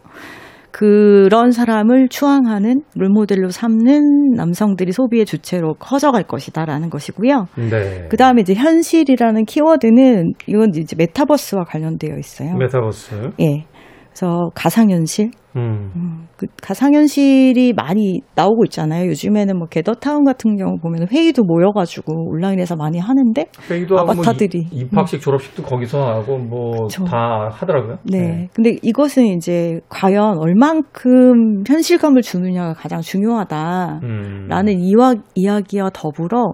[0.72, 7.48] 그런 사람을 추앙하는 role model로 삼는 남성들이 소비의 주체로 커져갈 것이다라는 것이고요.
[7.70, 8.08] 네.
[8.10, 12.56] 그 다음에 이제 현실이라는 키워드는 이건 이제 메타버스와 관련되어 있어요.
[12.56, 13.32] 메타버스.
[13.41, 13.65] 예.
[14.10, 15.91] 그래서 가상현실, 음.
[15.95, 19.07] 음, 그 가상현실이 많이 나오고 있잖아요.
[19.09, 24.59] 요즘에는 뭐 Gather Town 같은 경우 보면 회의도 모여가지고 온라인에서 많이 하는데 회의도 하고 아바타들이.
[24.59, 24.67] 음.
[24.71, 26.87] 뭐 이- 입학식 졸업식도 거기서 하고 뭐.
[27.07, 27.97] 다 하더라고요.
[28.03, 28.47] 네.
[28.53, 34.79] 근데 이것은 이제 과연 얼만큼 현실감을 주느냐가 가장 중요하다라는 음.
[34.79, 36.53] 이와, 이야기와 더불어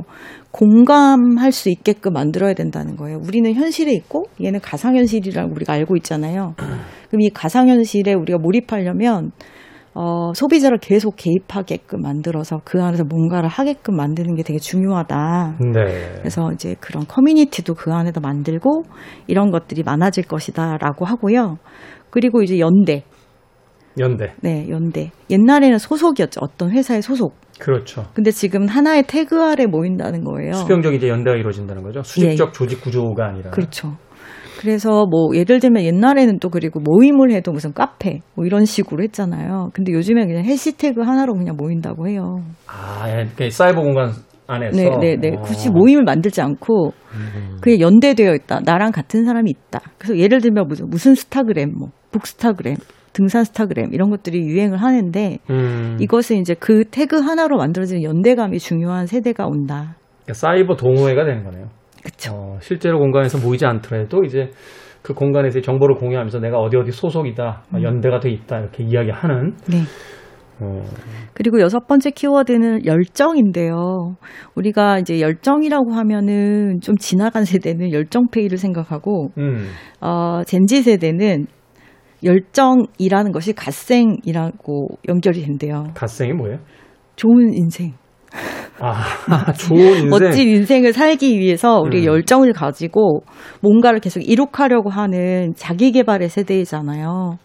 [0.52, 3.20] 공감할 수 있게끔 만들어야 된다는 거예요.
[3.24, 6.56] 우리는 현실에 있고 얘는 가상현실이라고 우리가 알고 있잖아요.
[7.10, 9.32] 그럼 이 가상현실에 우리가 몰입 하려면
[9.94, 15.58] 어, 소비자를 계속 개입하게끔 만들어서 그 안에서 뭔가를 하게끔 만드는 게 되게 중요하다.
[15.74, 16.18] 네.
[16.20, 18.84] 그래서 이제 그런 커뮤니티도 그 안에다 만들고
[19.26, 21.58] 이런 것들이 많아질 것이다라고 하고요.
[22.12, 23.04] 그리고 이제 연대,
[24.00, 24.36] 연대.
[24.42, 25.10] 네, 연대.
[25.32, 26.42] 옛날에는 소속이었죠.
[26.44, 27.36] 어떤 회사의 소속.
[27.60, 28.06] 그렇죠.
[28.14, 30.54] 근데 지금 하나의 태그 아래 모인다는 거예요.
[30.54, 32.04] 수평적 이제 연대가 이루어진다는 거죠.
[32.04, 33.48] 수직적 조직 구조가 아니라.
[33.48, 33.50] 예.
[33.50, 33.98] 그렇죠.
[34.58, 39.70] 그래서 뭐 예를 들면 옛날에는 또 그리고 모임을 해도 무슨 카페 뭐 이런 식으로 했잖아요.
[39.74, 42.42] 근데 요즘엔 그냥 해시태그 하나로 그냥 모인다고 해요.
[42.68, 44.12] 아, 예, 그 사이버 공간
[44.48, 44.78] 안에서.
[44.78, 45.36] 네, 네, 네.
[45.38, 45.42] 어.
[45.42, 46.94] 굳이 모임을 만들지 않고
[47.62, 48.62] 그냥 연대되어 있다.
[48.66, 49.80] 나랑 같은 사람이 있다.
[49.98, 52.76] 그래서 예를 들면 무슨 무슨 스타그램, 뭐 북스타그램,
[53.14, 55.98] 등산 스타그램 이런 것들이 유행을 하는데 음.
[56.00, 59.96] 이것은 이제 그 태그 하나로 만들어지는 연대감이 중요한 세대가 온다.
[60.24, 61.68] 그러니까 사이버 동호회가 되는 거네요.
[62.08, 62.34] 그렇죠.
[62.34, 64.50] 어, 실제로 공간에서 모이지 않더라도 이제
[65.02, 67.84] 그 공간에서 정보를 공유하면서 내가 어디 어디 소속이다, 음.
[67.84, 69.56] 연대가 돼 있다 이렇게 이야기하는.
[69.70, 69.82] 네.
[70.60, 70.82] 어,
[71.34, 74.16] 그리고 여섯 번째 키워드는 열정인데요.
[74.56, 79.68] 우리가 이제 열정이라고 하면은 좀 지나간 세대는 열정페이를 생각하고, 음,
[80.02, 81.46] 어, 젠지 세대는
[82.24, 85.84] 열정이라는 것이 갓생이라고 연결이 된대요.
[85.94, 86.58] 갓생이 뭐예요?
[87.18, 87.94] 좋은 인생.
[88.80, 90.10] 아, 좋은 인생.
[90.10, 92.06] 멋진 인생을 살기 위해서 우리 음.
[92.06, 93.24] 열정을 가지고
[93.62, 97.38] 뭔가를 계속 이룩하려고 하는 자기 개발의 세대이잖아요.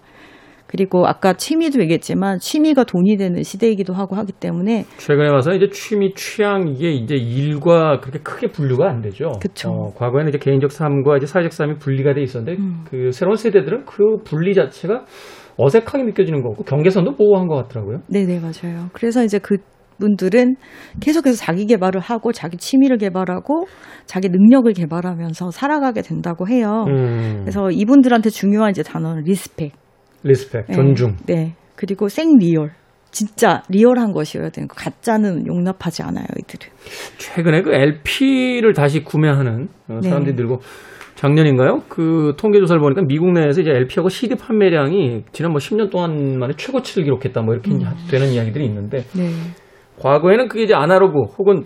[0.67, 6.15] 그리고 아까 취미도 얘기했지만 취미가 돈이 되는 시대이기도 하고 하기 때문에 최근에 와서 이제 취미,
[6.15, 9.33] 취향 이게 이제 일과 그렇게 크게 분류가 안 되죠.
[9.39, 9.69] 그쵸.
[9.69, 12.85] 어, 과거에는 이제 개인적 삶과 이제 사회적 삶이 분리가 돼 있었는데 음.
[12.89, 15.05] 그 새로운 세대들은 그 분리 자체가
[15.59, 17.99] 어색하게 느껴지는 거고 경계선도 모호한 것 같더라고요.
[18.09, 18.87] 네네 맞아요.
[18.95, 19.59] 그래서 이제 그
[20.03, 20.57] 분들은
[21.01, 23.67] 계속해서 자기 개발을 하고 자기 취미를 개발하고
[24.05, 26.85] 자기 능력을 개발하면서 살아가게 된다고 해요.
[26.89, 29.73] 음, 그래서 이분들한테 중요한 이제 단어는 respect,
[30.25, 30.75] respect, 네.
[30.75, 31.17] 존중.
[31.27, 31.55] 네.
[31.77, 32.71] 그리고 생real.
[33.15, 34.75] 진짜 리얼한 것이어야 되는 거.
[34.75, 36.73] 가짜는 용납하지 않아요, 이들은.
[37.19, 40.09] 최근에 그 LP를 다시 구매하는 어, 네.
[40.09, 40.61] 사람들이 늘고
[41.15, 41.83] 작년인가요?
[41.91, 46.55] 그 통계 조사를 보니까 미국 내에서 이제 LP하고 CD 판매량이 지난 뭐 10년 동안 만에
[46.57, 47.81] 최고치를 기록했다 뭐 이렇게 음.
[48.11, 49.29] 되는 이야기들이 있는데 네.
[50.01, 51.65] 과거에는 그게 이제 아날로그 혹은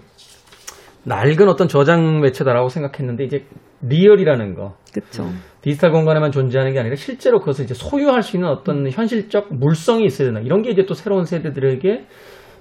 [1.04, 3.44] 낡은 어떤 저장 매체다라고 생각했는데 이제
[3.82, 5.24] real이라는 거 그쵸.
[5.60, 10.28] 디지털 공간에만 존재하는 게 아니라 실제로 그것을 이제 소유할 수 있는 어떤 현실적 물성이 있어야
[10.28, 10.40] 된다.
[10.40, 12.06] 이런 게 이제 또 새로운 세대들에게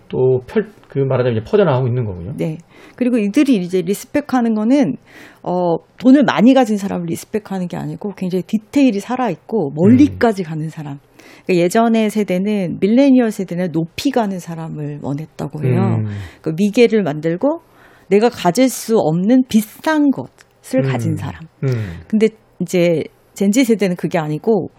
[0.08, 2.34] 또 펼, 그 말하자면 이제 퍼져나가고 있는 거군요.
[2.38, 2.58] 네.
[2.96, 4.98] 그리고 이들이 이제 respect하는 거는,
[5.42, 11.00] 어, 돈을 많이 가진 사람을 respect하는 게 아니고 굉장히 디테일이 살아있고 멀리까지 가는 사람.
[11.44, 15.98] 그러니까 예전의 세대는, 밀레니얼 세대는 높이 가는 사람을 원했다고 해요.
[16.00, 16.08] 음.
[16.42, 17.62] 그 미개를 만들고
[18.08, 20.92] 내가 가질 수 없는 비싼 것을 음.
[20.92, 21.42] 가진 사람.
[21.64, 22.02] 음.
[22.08, 24.70] 근데 이제 젠지 세대는 그게 아니고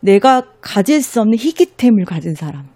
[0.00, 2.72] 내가 가질 수 없는 희귀템을 가진 사람.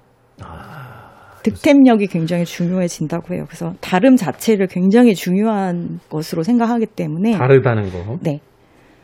[1.43, 3.45] 득템력이 굉장히 중요해진다고 해요.
[3.47, 8.19] 그래서 다름 자체를 굉장히 중요한 것으로 생각하기 때문에 다르다는 거.
[8.21, 8.41] 네,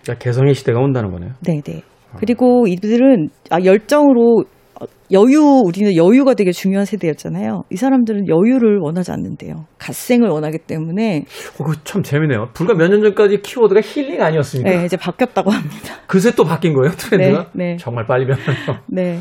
[0.03, 1.31] 그러니까 개성의 시대가 온다는 거네요.
[1.47, 1.83] 네, 네.
[2.19, 4.45] 그리고 이들은 아, 열정으로
[4.81, 7.63] 어, 여유 우리는 여유가 되게 중요한 세대였잖아요.
[7.71, 9.67] 이 사람들은 여유를 원하지 않는데요.
[9.79, 12.49] 갓생을 원하기 때문에 어, 그거 참 재미네요.
[12.55, 14.71] 불과 몇 년 전까지 키워드가 힐링 아니었습니까?
[14.71, 15.95] 네, 이제 바뀌었다고 합니다.
[16.09, 17.51] 그새 또 바뀐 거예요, 트렌드가?
[17.53, 17.77] 네, 네.
[17.77, 18.81] 정말 빨리 변하네요.
[18.89, 19.19] 네.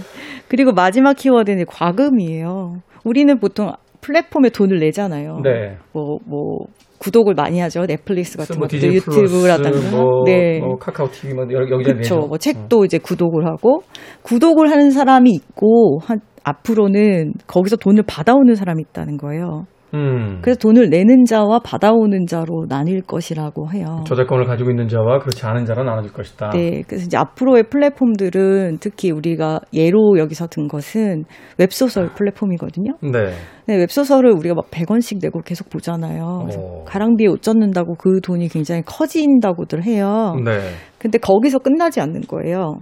[0.48, 2.76] 그리고 마지막 키워드는 과금이에요.
[3.04, 5.42] 우리는 보통 플랫폼에 돈을 내잖아요.
[5.44, 5.78] 네.
[5.94, 6.66] 뭐, 뭐,
[7.02, 7.88] 구독을 많이 하죠.
[7.88, 9.90] 넷플릭스 같은 뭐 것도 유튜브라든가.
[9.90, 10.60] 뭐, 네.
[10.60, 12.28] 뭐 카카오 TV 뭐 여러 여기저기 그렇죠.
[12.28, 13.82] 뭐 책도 이제 구독을 하고
[14.22, 19.66] 구독을 하는 사람이 있고 한, 앞으로는 거기서 돈을 받아오는 사람이 있다는 거예요.
[19.94, 20.40] 음.
[20.42, 24.04] 그래서 돈을 내는 자와 받아오는 자로 나뉠 것이라고 해요.
[24.08, 26.52] 저작권을 가지고 있는 자와 그렇지 않은 자로 나눠질 것이다.
[26.52, 31.26] 네, 그래서 이제 앞으로의 플랫폼들은 특히 우리가 예로 여기서 든 것은
[31.58, 32.94] 웹소설 플랫폼이거든요.
[33.02, 33.34] 네.
[33.68, 36.48] 네, 웹소설을 우리가 막 100원씩 내고 계속 보잖아요.
[36.86, 40.36] 가랑비에 옷 젖는다고 그 돈이 굉장히 커진다고들 해요.
[40.44, 40.60] 네.
[40.98, 42.80] 근데 거기서 끝나지 않는 거예요.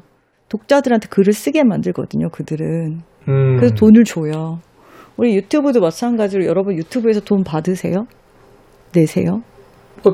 [0.50, 3.02] 독자들한테 글을 쓰게 만들거든요, 그들은.
[3.28, 3.56] 음.
[3.58, 4.60] 그래서 돈을 줘요.
[5.20, 8.06] 우리 유튜브도 마찬가지로 여러분 유튜브에서 돈 받으세요?
[8.96, 9.42] 내세요?
[10.02, 10.14] 뭐,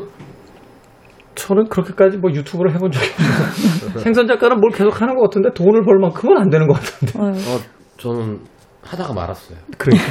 [1.36, 4.00] 저는 그렇게까지 뭐 유튜브를 해본 적이 없어요.
[4.02, 7.20] 생선 작가는 뭘 계속 하는 것 같은데 돈을 벌 만큼은 안 되는 것 같은데.
[7.20, 7.60] 어, 어,
[7.98, 8.40] 저는
[8.82, 9.60] 하다가 말았어요.
[9.78, 10.08] 그러니까.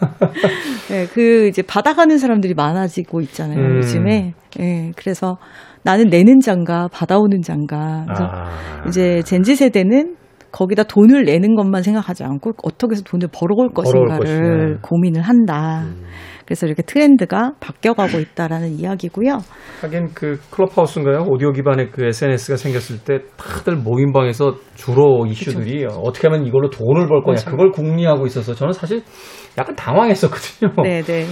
[0.88, 3.76] 네, 그 이제 받아가는 사람들이 많아지고 있잖아요, 음.
[3.76, 4.32] 요즘에.
[4.60, 5.36] 예, 그래서
[5.82, 8.06] 나는 내는 장가, 받아오는 장가.
[8.08, 8.86] 아.
[8.88, 10.16] 이제 젠지 세대는
[10.52, 14.78] 거기다 돈을 내는 것만 생각하지 않고 어떻게 해서 돈을 벌어올 벌어올 것인가를 것이네.
[14.82, 15.82] 고민을 한다.
[15.84, 16.04] 음.
[16.46, 19.38] 그래서 이렇게 트렌드가 바뀌어가고 있다라는 이야기고요.
[19.80, 21.24] 하긴 그 클럽하우스인가요?
[21.28, 27.24] 오디오 기반의 그 SNS가 생겼을 때 다들 모임방에서 주로 이슈들이 어떻게 하면 이걸로 돈을 벌
[27.24, 29.02] 거냐 그걸 궁리하고 있어서 저는 사실
[29.58, 30.72] 약간 당황했었거든요.
[30.84, 31.26] 네, 네.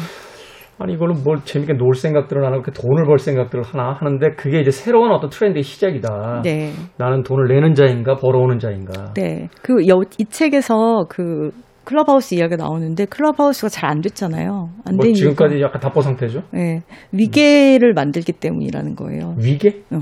[0.79, 4.71] 아니 이걸로 뭘 재밌게 놀 생각들을 안 하고 돈을 벌 생각들을 하나 하는데 그게 이제
[4.71, 6.43] 새로운 어떤 트렌드의 시작이다.
[6.43, 6.73] 네.
[6.99, 9.13] 나는 돈을 내는 자인가 벌어오는 자인가.
[9.15, 9.49] 네.
[9.63, 11.51] 그, 여, 이 책에서 그
[11.85, 14.71] 클럽하우스 이야기가 나오는데 클럽하우스가 잘 안 됐잖아요.
[14.87, 16.41] 안뭐된 지금까지 약간 답보 상태죠.
[16.53, 16.81] 네.
[17.13, 19.35] 위계를 만들기 때문이라는 거예요.
[19.39, 19.83] 위계?
[19.93, 19.99] 어.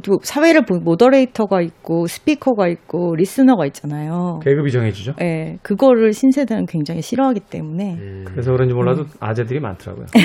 [0.00, 4.40] 또 사회를 보 모더레이터가 있고 스피커가 있고 리스너가 있잖아요.
[4.44, 5.14] 계급이 정해지죠.
[5.16, 8.24] 네, 그거를 신세대는 굉장히 싫어하기 때문에 음.
[8.26, 10.06] 그래서 그런지 몰라도 아재들이 많더라고요.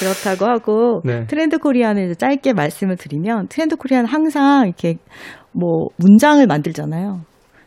[0.00, 1.26] 그렇다고 하고 네.
[1.26, 4.96] 트렌드 코리아를 이제 짧게 말씀을 드리면 트렌드 코리아는 항상 이렇게
[5.52, 7.20] 뭐 문장을 만들잖아요.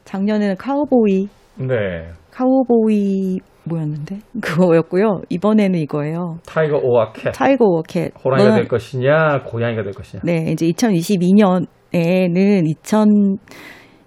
[0.06, 2.10] 작년에는 카우보이 네.
[2.32, 5.22] 카우보이 뭐였는데 그거였고요.
[5.30, 6.38] 이번에는 이거예요.
[6.46, 7.32] Tiger or Cat.
[7.32, 8.12] Tiger or Cat.
[8.24, 10.22] 호랑이가 뭐- 될 것이냐, 고양이가 될 것이냐.
[10.26, 11.68] 네, 이제 2022년에는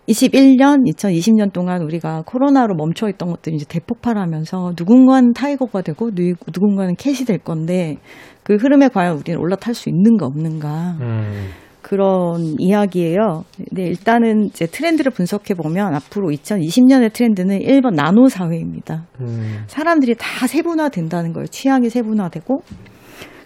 [0.08, 6.94] 2021년, 2020년 동안 우리가 코로나로 멈춰 있던 것들이 이제 대폭발하면서 누군가는 타이거가 되고 누, 누군가는
[6.94, 7.96] 캣이 될 건데
[8.44, 11.48] 그 흐름에 과연 우리는 올라탈 수 있는가 없는가 음.
[11.86, 13.44] 그런 이야기예요.
[13.56, 19.06] 근데 일단은 이제 트렌드를 분석해 보면 앞으로 2020년의 트렌드는 1번 나노 사회입니다.
[19.20, 19.62] 음.
[19.68, 21.46] 사람들이 다 세분화된다는 거예요.
[21.46, 22.62] 취향이 세분화되고.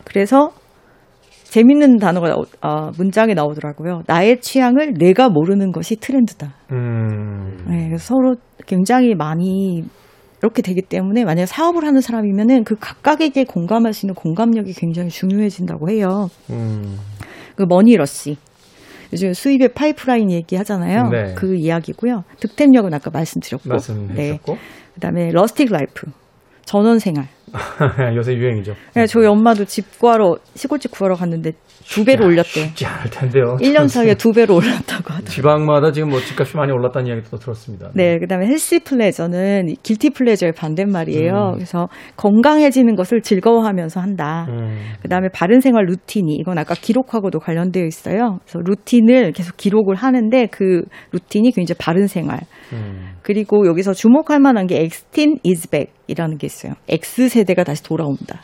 [0.05, 0.53] 그래서
[1.45, 4.05] 재밌는 단어가 나오, 아, 문장에 나오더라고요.
[4.07, 6.55] 나의 취향을 내가 모르는 것이 트렌드다.
[6.73, 7.59] 음.
[7.69, 8.37] 네, 서로
[8.67, 9.85] 굉장히 많이
[10.41, 15.91] 이렇게 되기 때문에 만약에 사업을 하는 사람이면은 그 각각에게 공감할 수 있는 공감력이 굉장히 중요해진다고
[15.91, 16.31] 해요.
[16.49, 16.97] 음.
[17.61, 18.39] 그 money rush.
[19.13, 21.11] 요즘 수입의 파이프라인 얘기 하잖아요.
[21.11, 21.35] 네.
[21.35, 22.25] 그 이야기고요.
[22.39, 23.69] 득템력은 아까 말씀드렸고.
[23.69, 24.39] 말씀해 네.
[24.95, 26.07] 그다음에 rustic life.
[26.65, 27.27] 전원 생활.
[28.17, 28.75] 요새 유행이죠.
[28.95, 31.53] 네, 저희 엄마도 집 구하러 시골집 구하러 갔는데
[31.91, 32.67] 두 배로 올렸대요.
[32.67, 33.57] 쉽지 않을 텐데요.
[33.61, 35.25] 1년 사이에 두 배로 올랐다고 하더라고요.
[35.29, 37.91] 지방마다 지금 뭐 집값이 많이 올랐다는 이야기도 들었습니다.
[37.95, 41.33] 네, 그다음에 healthy pleasure는 guilty pleasure의 반대말이에요.
[41.33, 41.55] 음.
[41.55, 44.47] 그래서 건강해지는 것을 즐거워하면서 한다.
[44.49, 44.79] 음.
[45.03, 48.39] 그다음에 바른 생활 루틴이 이건 아까 기록하고도 관련되어 있어요.
[48.45, 52.39] 그래서 루틴을 계속 기록을 하는데 그 루틴이 굉장히 바른 생활.
[52.73, 53.15] 음.
[53.23, 56.75] 그리고 여기서 주목할 만한 게 엑스틴 이즈백이라는 게 있어요.
[56.89, 58.43] X 세대가 다시 돌아온다.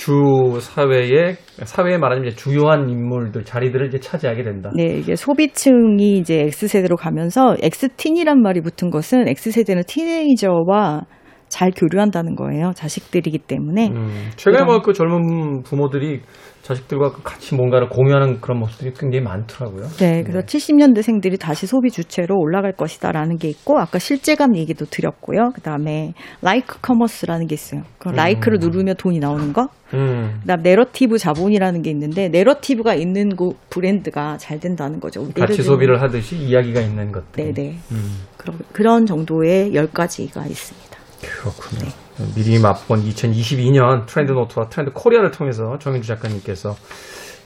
[0.00, 4.70] 주 사회에 사회에 말하자면 이제 주요한 인물들 자리들을 이제 차지하게 된다.
[4.74, 11.02] 네, 이게 소비층이 이제 X세대로 가면서 X틴이란 말이 붙은 것은 X세대는 티네이저와
[11.50, 12.72] 잘 교류한다는 거예요.
[12.74, 13.88] 자식들이기 때문에.
[13.88, 16.22] 음, 최근에 이런- 뭐그 젊은 부모들이
[16.62, 19.86] 자식들과 같이 뭔가를 공유하는 그런 모습들이 굉장히 많더라고요.
[19.98, 25.50] 네, 그래서 70년대생들이 다시 소비 주체로 올라갈 것이다라는 게 있고 아까 실재감 얘기도 드렸고요.
[25.54, 26.12] 그다음에
[26.42, 27.82] like commerce라는 게 있어요.
[27.98, 29.68] 그 like를 누르면 돈이 나오는 거.
[29.94, 30.38] 음.
[30.42, 35.26] 그다음 내러티브 자본이라는 게 있는데 내러티브가 있는 그 브랜드가 잘 된다는 거죠.
[35.36, 37.44] 같이 소비를 하듯이 이야기가 있는 것들.
[37.44, 37.76] 네, 네.
[37.90, 40.89] 음, 그런 그런 정도의 열 가지가 있습니다.
[41.20, 41.90] 그렇군요.
[42.18, 42.24] 네.
[42.34, 46.74] 미리 맛본 2022년 트렌드 노트와 트렌드 코리아를 통해서 정현주 작가님께서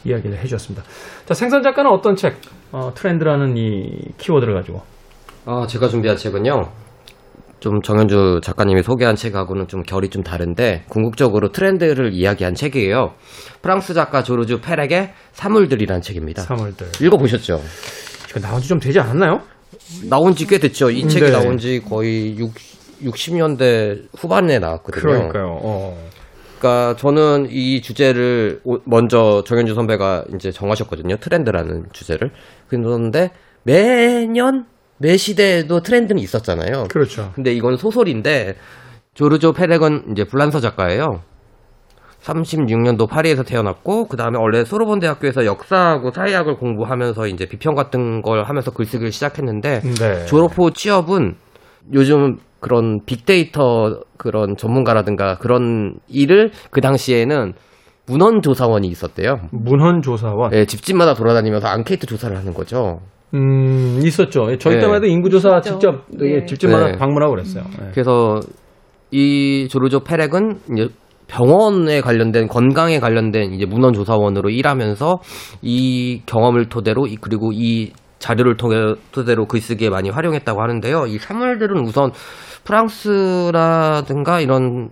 [0.04, 0.84] 이야기를 해주셨습니다.
[1.26, 2.36] 자, 생선 작가는 어떤 책,
[2.72, 4.82] 어, 트렌드라는 이 키워드를 가지고
[5.46, 6.62] 아, 제가 준비한 책은요.
[7.60, 13.14] 좀 정현주 작가님이 소개한 책하고는 좀 결이 좀 다른데 궁극적으로 트렌드를 이야기한 책이에요.
[13.62, 16.42] 프랑스 작가 조르주 페렉의 사물들이라는 책입니다.
[16.42, 16.88] 사물들.
[17.00, 17.60] 읽어보셨죠?
[18.30, 19.40] 이거 나온 지 좀 되지 않았나요?
[20.10, 20.90] 나온 지 꽤 됐죠.
[20.90, 21.08] 이 네.
[21.08, 22.50] 책이 나온 지 거의 6,
[23.04, 25.02] 60년대 후반에 나왔거든요.
[25.02, 25.58] 그러니까요.
[25.62, 26.10] 어.
[26.58, 31.16] 그러니까 저는 이 주제를 오- 먼저 정현주 선배가 이제 정하셨거든요.
[31.18, 32.30] 트렌드라는 주제를.
[32.68, 33.30] 그런데
[33.64, 34.66] 매년
[34.98, 36.84] 매 시대에도 트렌드는 있었잖아요.
[36.90, 37.32] 그렇죠.
[37.34, 38.56] 근데 이건 소설인데
[39.14, 41.22] 조르조 페렉은 이제 불란서 작가예요.
[42.22, 48.44] 36년도 파리에서 태어났고 그 다음에 원래 소르본 대학교에서 역사하고 사회학을 공부하면서 이제 비평 같은 걸
[48.44, 50.26] 하면서 글쓰기를 시작했는데 네.
[50.26, 51.36] 졸업 후 취업은
[51.92, 57.52] 요즘 그런 빅데이터 그런 전문가라든가 그런 일을 그 당시에는
[58.06, 59.36] 문헌 조사원이 있었대요.
[59.52, 60.52] 문헌 조사원.
[60.54, 63.00] 예, 집집마다 돌아다니면서 앙케이트 조사를 하는 거죠.
[63.34, 64.56] 음, 있었죠.
[64.58, 64.80] 저희 네.
[64.80, 65.60] 때마다 인구조사.
[65.60, 66.44] 직접 예, 네.
[66.46, 66.98] 집집마다 네.
[66.98, 67.64] 방문하고 그랬어요.
[67.82, 67.90] 예.
[67.92, 68.40] 그래서
[69.10, 70.88] 이 조르조 페렉은 이제
[71.26, 75.18] 병원에 관련된 건강에 관련된 이제 문헌 조사원으로 일하면서
[75.62, 77.92] 이 경험을 토대로 이- 그리고 이
[78.24, 81.06] 자료를 통해 토대로 글쓰기에 많이 활용했다고 하는데요.
[81.08, 82.10] 이 사물들은 우선
[82.64, 84.88] 프랑스라든가 이런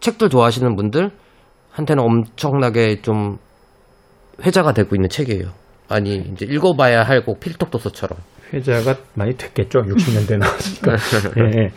[0.00, 3.38] 책들 좋아하시는 분들한테는 엄청나게 좀
[4.44, 5.50] 회자가 되고 있는 책이에요.
[5.88, 8.18] 아니 이제 읽어봐야 할꼭 필독 도서처럼.
[8.52, 9.82] 회자가 많이 됐겠죠.
[9.82, 10.96] 60년대 나왔으니까.
[11.38, 11.70] 예, 예.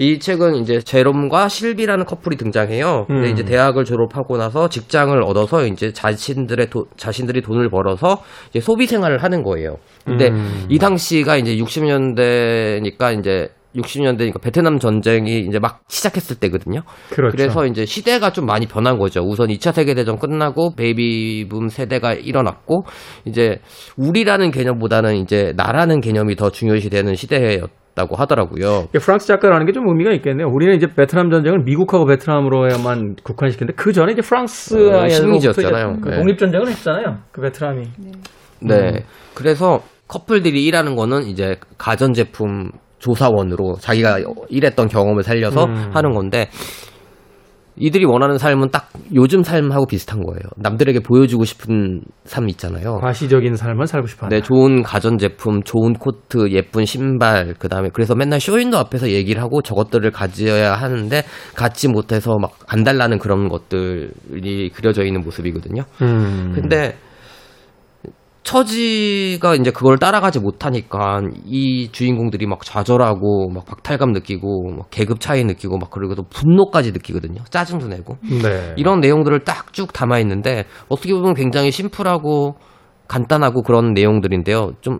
[0.00, 3.04] 이 책은 이제 제롬과 실비라는 커플이 등장해요.
[3.06, 3.32] 근데 음.
[3.34, 9.22] 이제 대학을 졸업하고 나서 직장을 얻어서 이제 자신들의 도- 자신들이 돈을 벌어서 이제 소비 생활을
[9.22, 9.76] 하는 거예요.
[10.06, 10.64] 근데 음.
[10.70, 16.80] 이 당시가 이제 60년대니까 이제 60년대니까 베트남 전쟁이 이제 막 시작했을 때거든요.
[17.10, 17.36] 그렇죠.
[17.36, 19.20] 그래서 이제 시대가 좀 많이 변한 거죠.
[19.20, 22.84] 우선 2차 세계 대전 끝나고 베이비붐 세대가 일어났고
[23.26, 23.60] 이제
[23.98, 28.86] 우리라는 개념보다는 이제 나라는 개념이 더 중요시되는 시대였 다고 하더라고요.
[29.00, 30.46] 프랑스 작가라는 게 좀 의미가 있겠네요.
[30.48, 35.96] 우리는 이제 베트남 전쟁을 미국하고 베트남으로만 국한시켰는데 그 전에 이제 어, 프랑스와 식민지였잖아요.
[36.04, 36.16] 네.
[36.16, 37.18] 독립 전쟁을 했잖아요.
[37.32, 37.82] 그 베트남이.
[38.60, 39.04] 네.
[39.34, 44.18] 그래서 커플들이 일하는 거는 이제 가전제품 조사원으로 자기가
[44.48, 45.90] 일했던 경험을 살려서 음.
[45.94, 46.48] 하는 건데
[47.76, 50.40] 이들이 원하는 삶은 딱 요즘 삶하고 비슷한 거예요.
[50.56, 52.98] 남들에게 보여주고 싶은 삶 있잖아요.
[53.00, 54.36] 과시적인 삶을 살고 싶어 한다.
[54.36, 59.62] 네, 좋은 가전제품, 좋은 코트, 예쁜 신발, 그 다음에 그래서 맨날 쇼윈도 앞에서 얘기를 하고
[59.62, 61.22] 저것들을 가져야 하는데
[61.54, 65.82] 갖지 못해서 막 안달나는 그런 것들이 그려져 있는 모습이거든요.
[66.02, 66.52] 음.
[66.54, 66.96] 근데
[68.42, 75.44] 처지가 이제 그걸 따라가지 못하니까 이 주인공들이 막 좌절하고 막 박탈감 느끼고 막 계급 차이
[75.44, 77.42] 느끼고 막 그리고 또 분노까지 느끼거든요.
[77.50, 78.16] 짜증도 내고.
[78.42, 78.74] 네.
[78.76, 82.56] 이런 내용들을 딱 쭉 담아 있는데 어떻게 보면 굉장히 심플하고
[83.06, 84.72] 간단하고 그런 내용들인데요.
[84.80, 84.98] 좀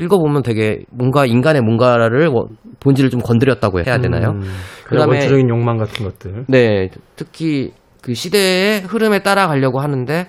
[0.00, 2.48] 읽어보면 되게 뭔가 인간의 뭔가를 원-
[2.80, 4.30] 본질을 좀 건드렸다고 해야 되나요?
[4.30, 4.42] 음.
[4.88, 6.44] 그다음에- 원초적인 욕망 같은 것들.
[6.48, 7.72] 네, 특히
[8.02, 10.26] 그 시대의 흐름에 따라가려고 하는데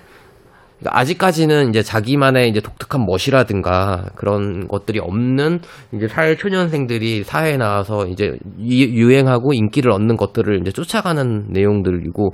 [0.86, 5.60] 아직까지는 이제 자기만의 이제 독특한 멋이라든가 그런 것들이 없는
[5.94, 12.30] 이제 사회 초년생들이 사회에 나와서 이제 유- 유행하고 인기를 얻는 것들을 이제 쫓아가는 내용들이고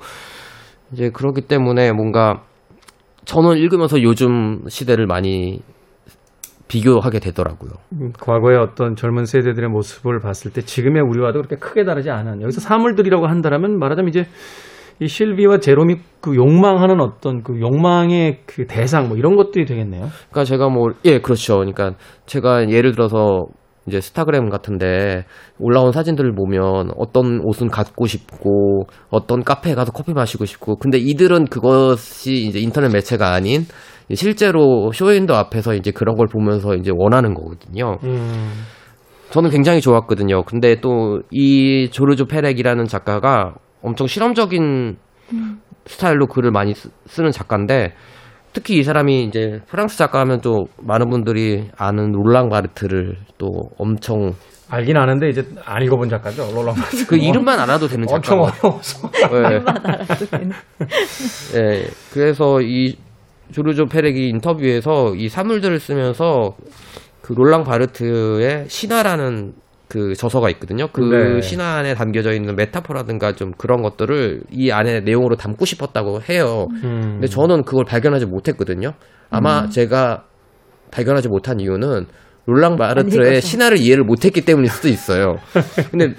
[0.93, 2.43] 이제 그렇기 때문에 뭔가
[3.25, 5.61] 저는 읽으면서 요즘 시대를 많이
[6.69, 7.71] 비교하게 되더라고요.
[7.93, 12.61] 음, 과거의 어떤 젊은 세대들의 모습을 봤을 때 지금의 우리와도 그렇게 크게 다르지 않은 여기서
[12.61, 14.27] 사물들이라고 한다면 말하자면 이제
[15.01, 20.09] 이 실비와 제롬이 그 욕망하는 어떤 그 욕망의 그 대상 뭐 이런 것들이 되겠네요.
[20.31, 21.57] 그러니까 제가 뭐 예 그렇죠.
[21.57, 21.93] 그러니까
[22.27, 23.47] 제가 예를 들어서
[23.89, 25.25] 이제 스타그램 같은데
[25.61, 31.45] 올라온 사진들을 보면 어떤 옷은 갖고 싶고 어떤 카페에 가서 커피 마시고 싶고 근데 이들은
[31.45, 33.63] 그것이 이제 인터넷 매체가 아닌
[34.15, 37.99] 실제로 쇼윈도 앞에서 이제 그런 걸 보면서 이제 원하는 거거든요.
[38.03, 38.51] 음.
[39.31, 40.45] 저는 굉장히 좋았거든요.
[40.45, 43.55] 근데 또 이 조르조 페렉이라는 작가가
[43.87, 44.97] 엄청 실험적인
[45.87, 47.95] 스타일로 글을 많이 쓰, 쓰는 작가인데
[48.53, 54.33] 특히 이 사람이 이제 프랑스 작가 하면 또 많은 분들이 아는 롤랑 바르트를 또 엄청
[54.69, 56.51] 알긴 아는데 이제 안 읽어본 작가죠.
[56.53, 57.07] 롤랑 바르트.
[57.07, 58.69] 그 이름만 알아도 되는 엄청 작가.
[58.69, 59.09] 어려워서.
[61.55, 61.87] 예.
[62.13, 62.97] 그래서 이
[63.53, 66.57] 조르조 페렉이 인터뷰에서 이 사물들을 쓰면서
[67.23, 69.53] 그 롤랑 바르트의 신화라는
[69.89, 70.89] 그 저서가 있거든요.
[70.93, 71.41] 그 네.
[71.41, 76.67] 신화 안에 담겨져 있는 메타포라든가 좀 그런 것들을 이 안에 내용으로 담고 싶었다고 해요.
[76.83, 77.01] 음.
[77.15, 78.93] 근데 저는 그걸 발견하지 못했거든요.
[79.31, 80.25] 아마 제가
[80.91, 82.07] 발견하지 못한 이유는
[82.47, 85.37] 롤랑 바르트의 신화를 이해를 못했기 때문일 수도 있어요.
[85.91, 86.15] 근데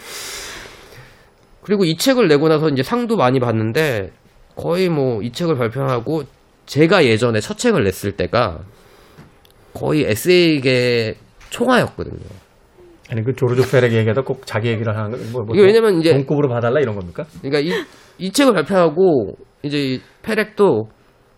[1.62, 4.12] 그리고 이 책을 내고 나서 이제 상도 많이 받는데
[4.56, 6.24] 거의 뭐 이 책을 발표하고
[6.66, 8.60] 제가 예전에 첫 책을 냈을 때가
[9.74, 11.16] 거의 에세이계
[11.50, 12.26] 총화였거든요.
[13.10, 15.18] 아니 그 조르조 페렉 얘기하다 꼭 자기 얘기를 하는 거.
[15.32, 17.26] 뭐, 뭐 이게 왜냐면 이제 동급으로 봐달라 이런 겁니까?
[17.42, 17.72] 그러니까 이,
[18.18, 20.90] 이 책을 발표하고 이제 이 페렉도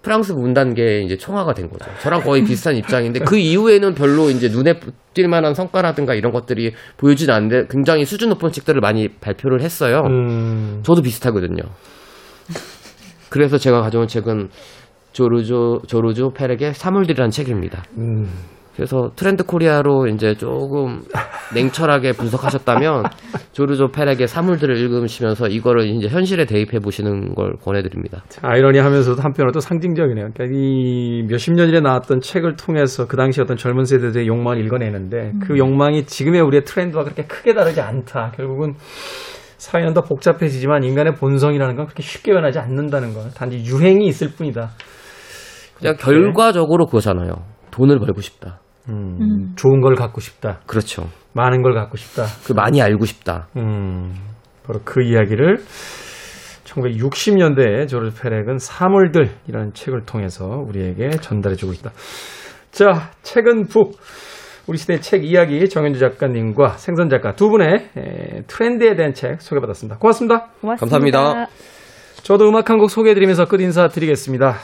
[0.02, 1.92] 프랑스 문단계에 이제 총화가 된 거죠.
[2.02, 4.80] 저랑 거의 비슷한 입장인데 그 이후에는 별로 이제 눈에
[5.14, 10.04] 띌 만한 성과라든가 이런 것들이 보여지지 않는데 굉장히 수준 높은 책들을 많이 발표를 했어요.
[10.08, 10.80] 음.
[10.84, 11.62] 저도 비슷하거든요.
[13.30, 14.50] 그래서 제가 가져온 책은
[15.12, 17.84] 조르주 조르주 페렉의 사물들이라는 책입니다.
[17.98, 18.30] 음.
[18.80, 21.02] 그래서 트렌드 코리아로 이제 조금
[21.54, 23.04] 냉철하게 분석하셨다면
[23.52, 28.24] 조르주 페렉의 사물들을 읽으시면서 이거를 이제 현실에 대입해 보시는 걸 권해드립니다.
[28.42, 30.30] 아이러니하면서도 한편으로 또 상징적이네요.
[30.34, 35.34] 그러니까 이 몇십 년 전에 나왔던 책을 통해서 그 당시 어떤 젊은 세대들의 욕망을 읽어내는데
[35.42, 38.32] 그 욕망이 지금의 우리의 트렌드와 그렇게 크게 다르지 않다.
[38.38, 38.76] 결국은
[39.58, 43.34] 사회는 더 복잡해지지만 인간의 본성이라는 건 그렇게 쉽게 변하지 않는다는 것.
[43.34, 44.70] 단지 유행이 있을 뿐이다.
[45.78, 47.34] 그냥 결과적으로 그거잖아요.
[47.72, 48.62] 돈을 벌고 싶다.
[48.90, 50.60] 음, 좋은 걸 갖고 싶다.
[50.66, 51.08] 그렇죠.
[51.34, 52.26] 많은 걸 갖고 싶다.
[52.46, 53.48] 그 많이 알고 싶다.
[53.58, 54.14] 음,
[54.66, 55.58] 바로 그 이야기를
[56.66, 61.92] 1960년대에 조르지 페렉은 사물들이라는 책을 통해서 우리에게 전달해주고 있다.
[62.72, 63.98] 자, 책은 북.
[64.68, 69.98] 우리 시대 책 이야기 정현주 작가님과 생선 작가 두 분의 에, 트렌드에 대한 책 소개받았습니다.
[69.98, 70.50] 고맙습니다.
[70.62, 70.78] 고맙습니다.
[70.80, 71.52] 감사합니다.
[72.22, 74.58] 저도 음악 한 곡 소개해드리면서 끝 인사 드리겠습니다.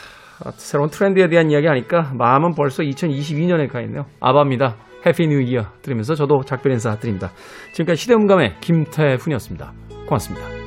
[0.43, 4.05] 아, 새로운 트렌드에 대한 이야기 하니까 마음은 벌써 2022년에 가 있네요.
[4.19, 4.75] 아바입니다.
[5.05, 7.31] Happy New Year 들으면서 저도 작별 인사 드립니다.
[7.73, 9.71] 지금까지 시대음감의 김태훈이었습니다.
[10.07, 10.64] 고맙습니다.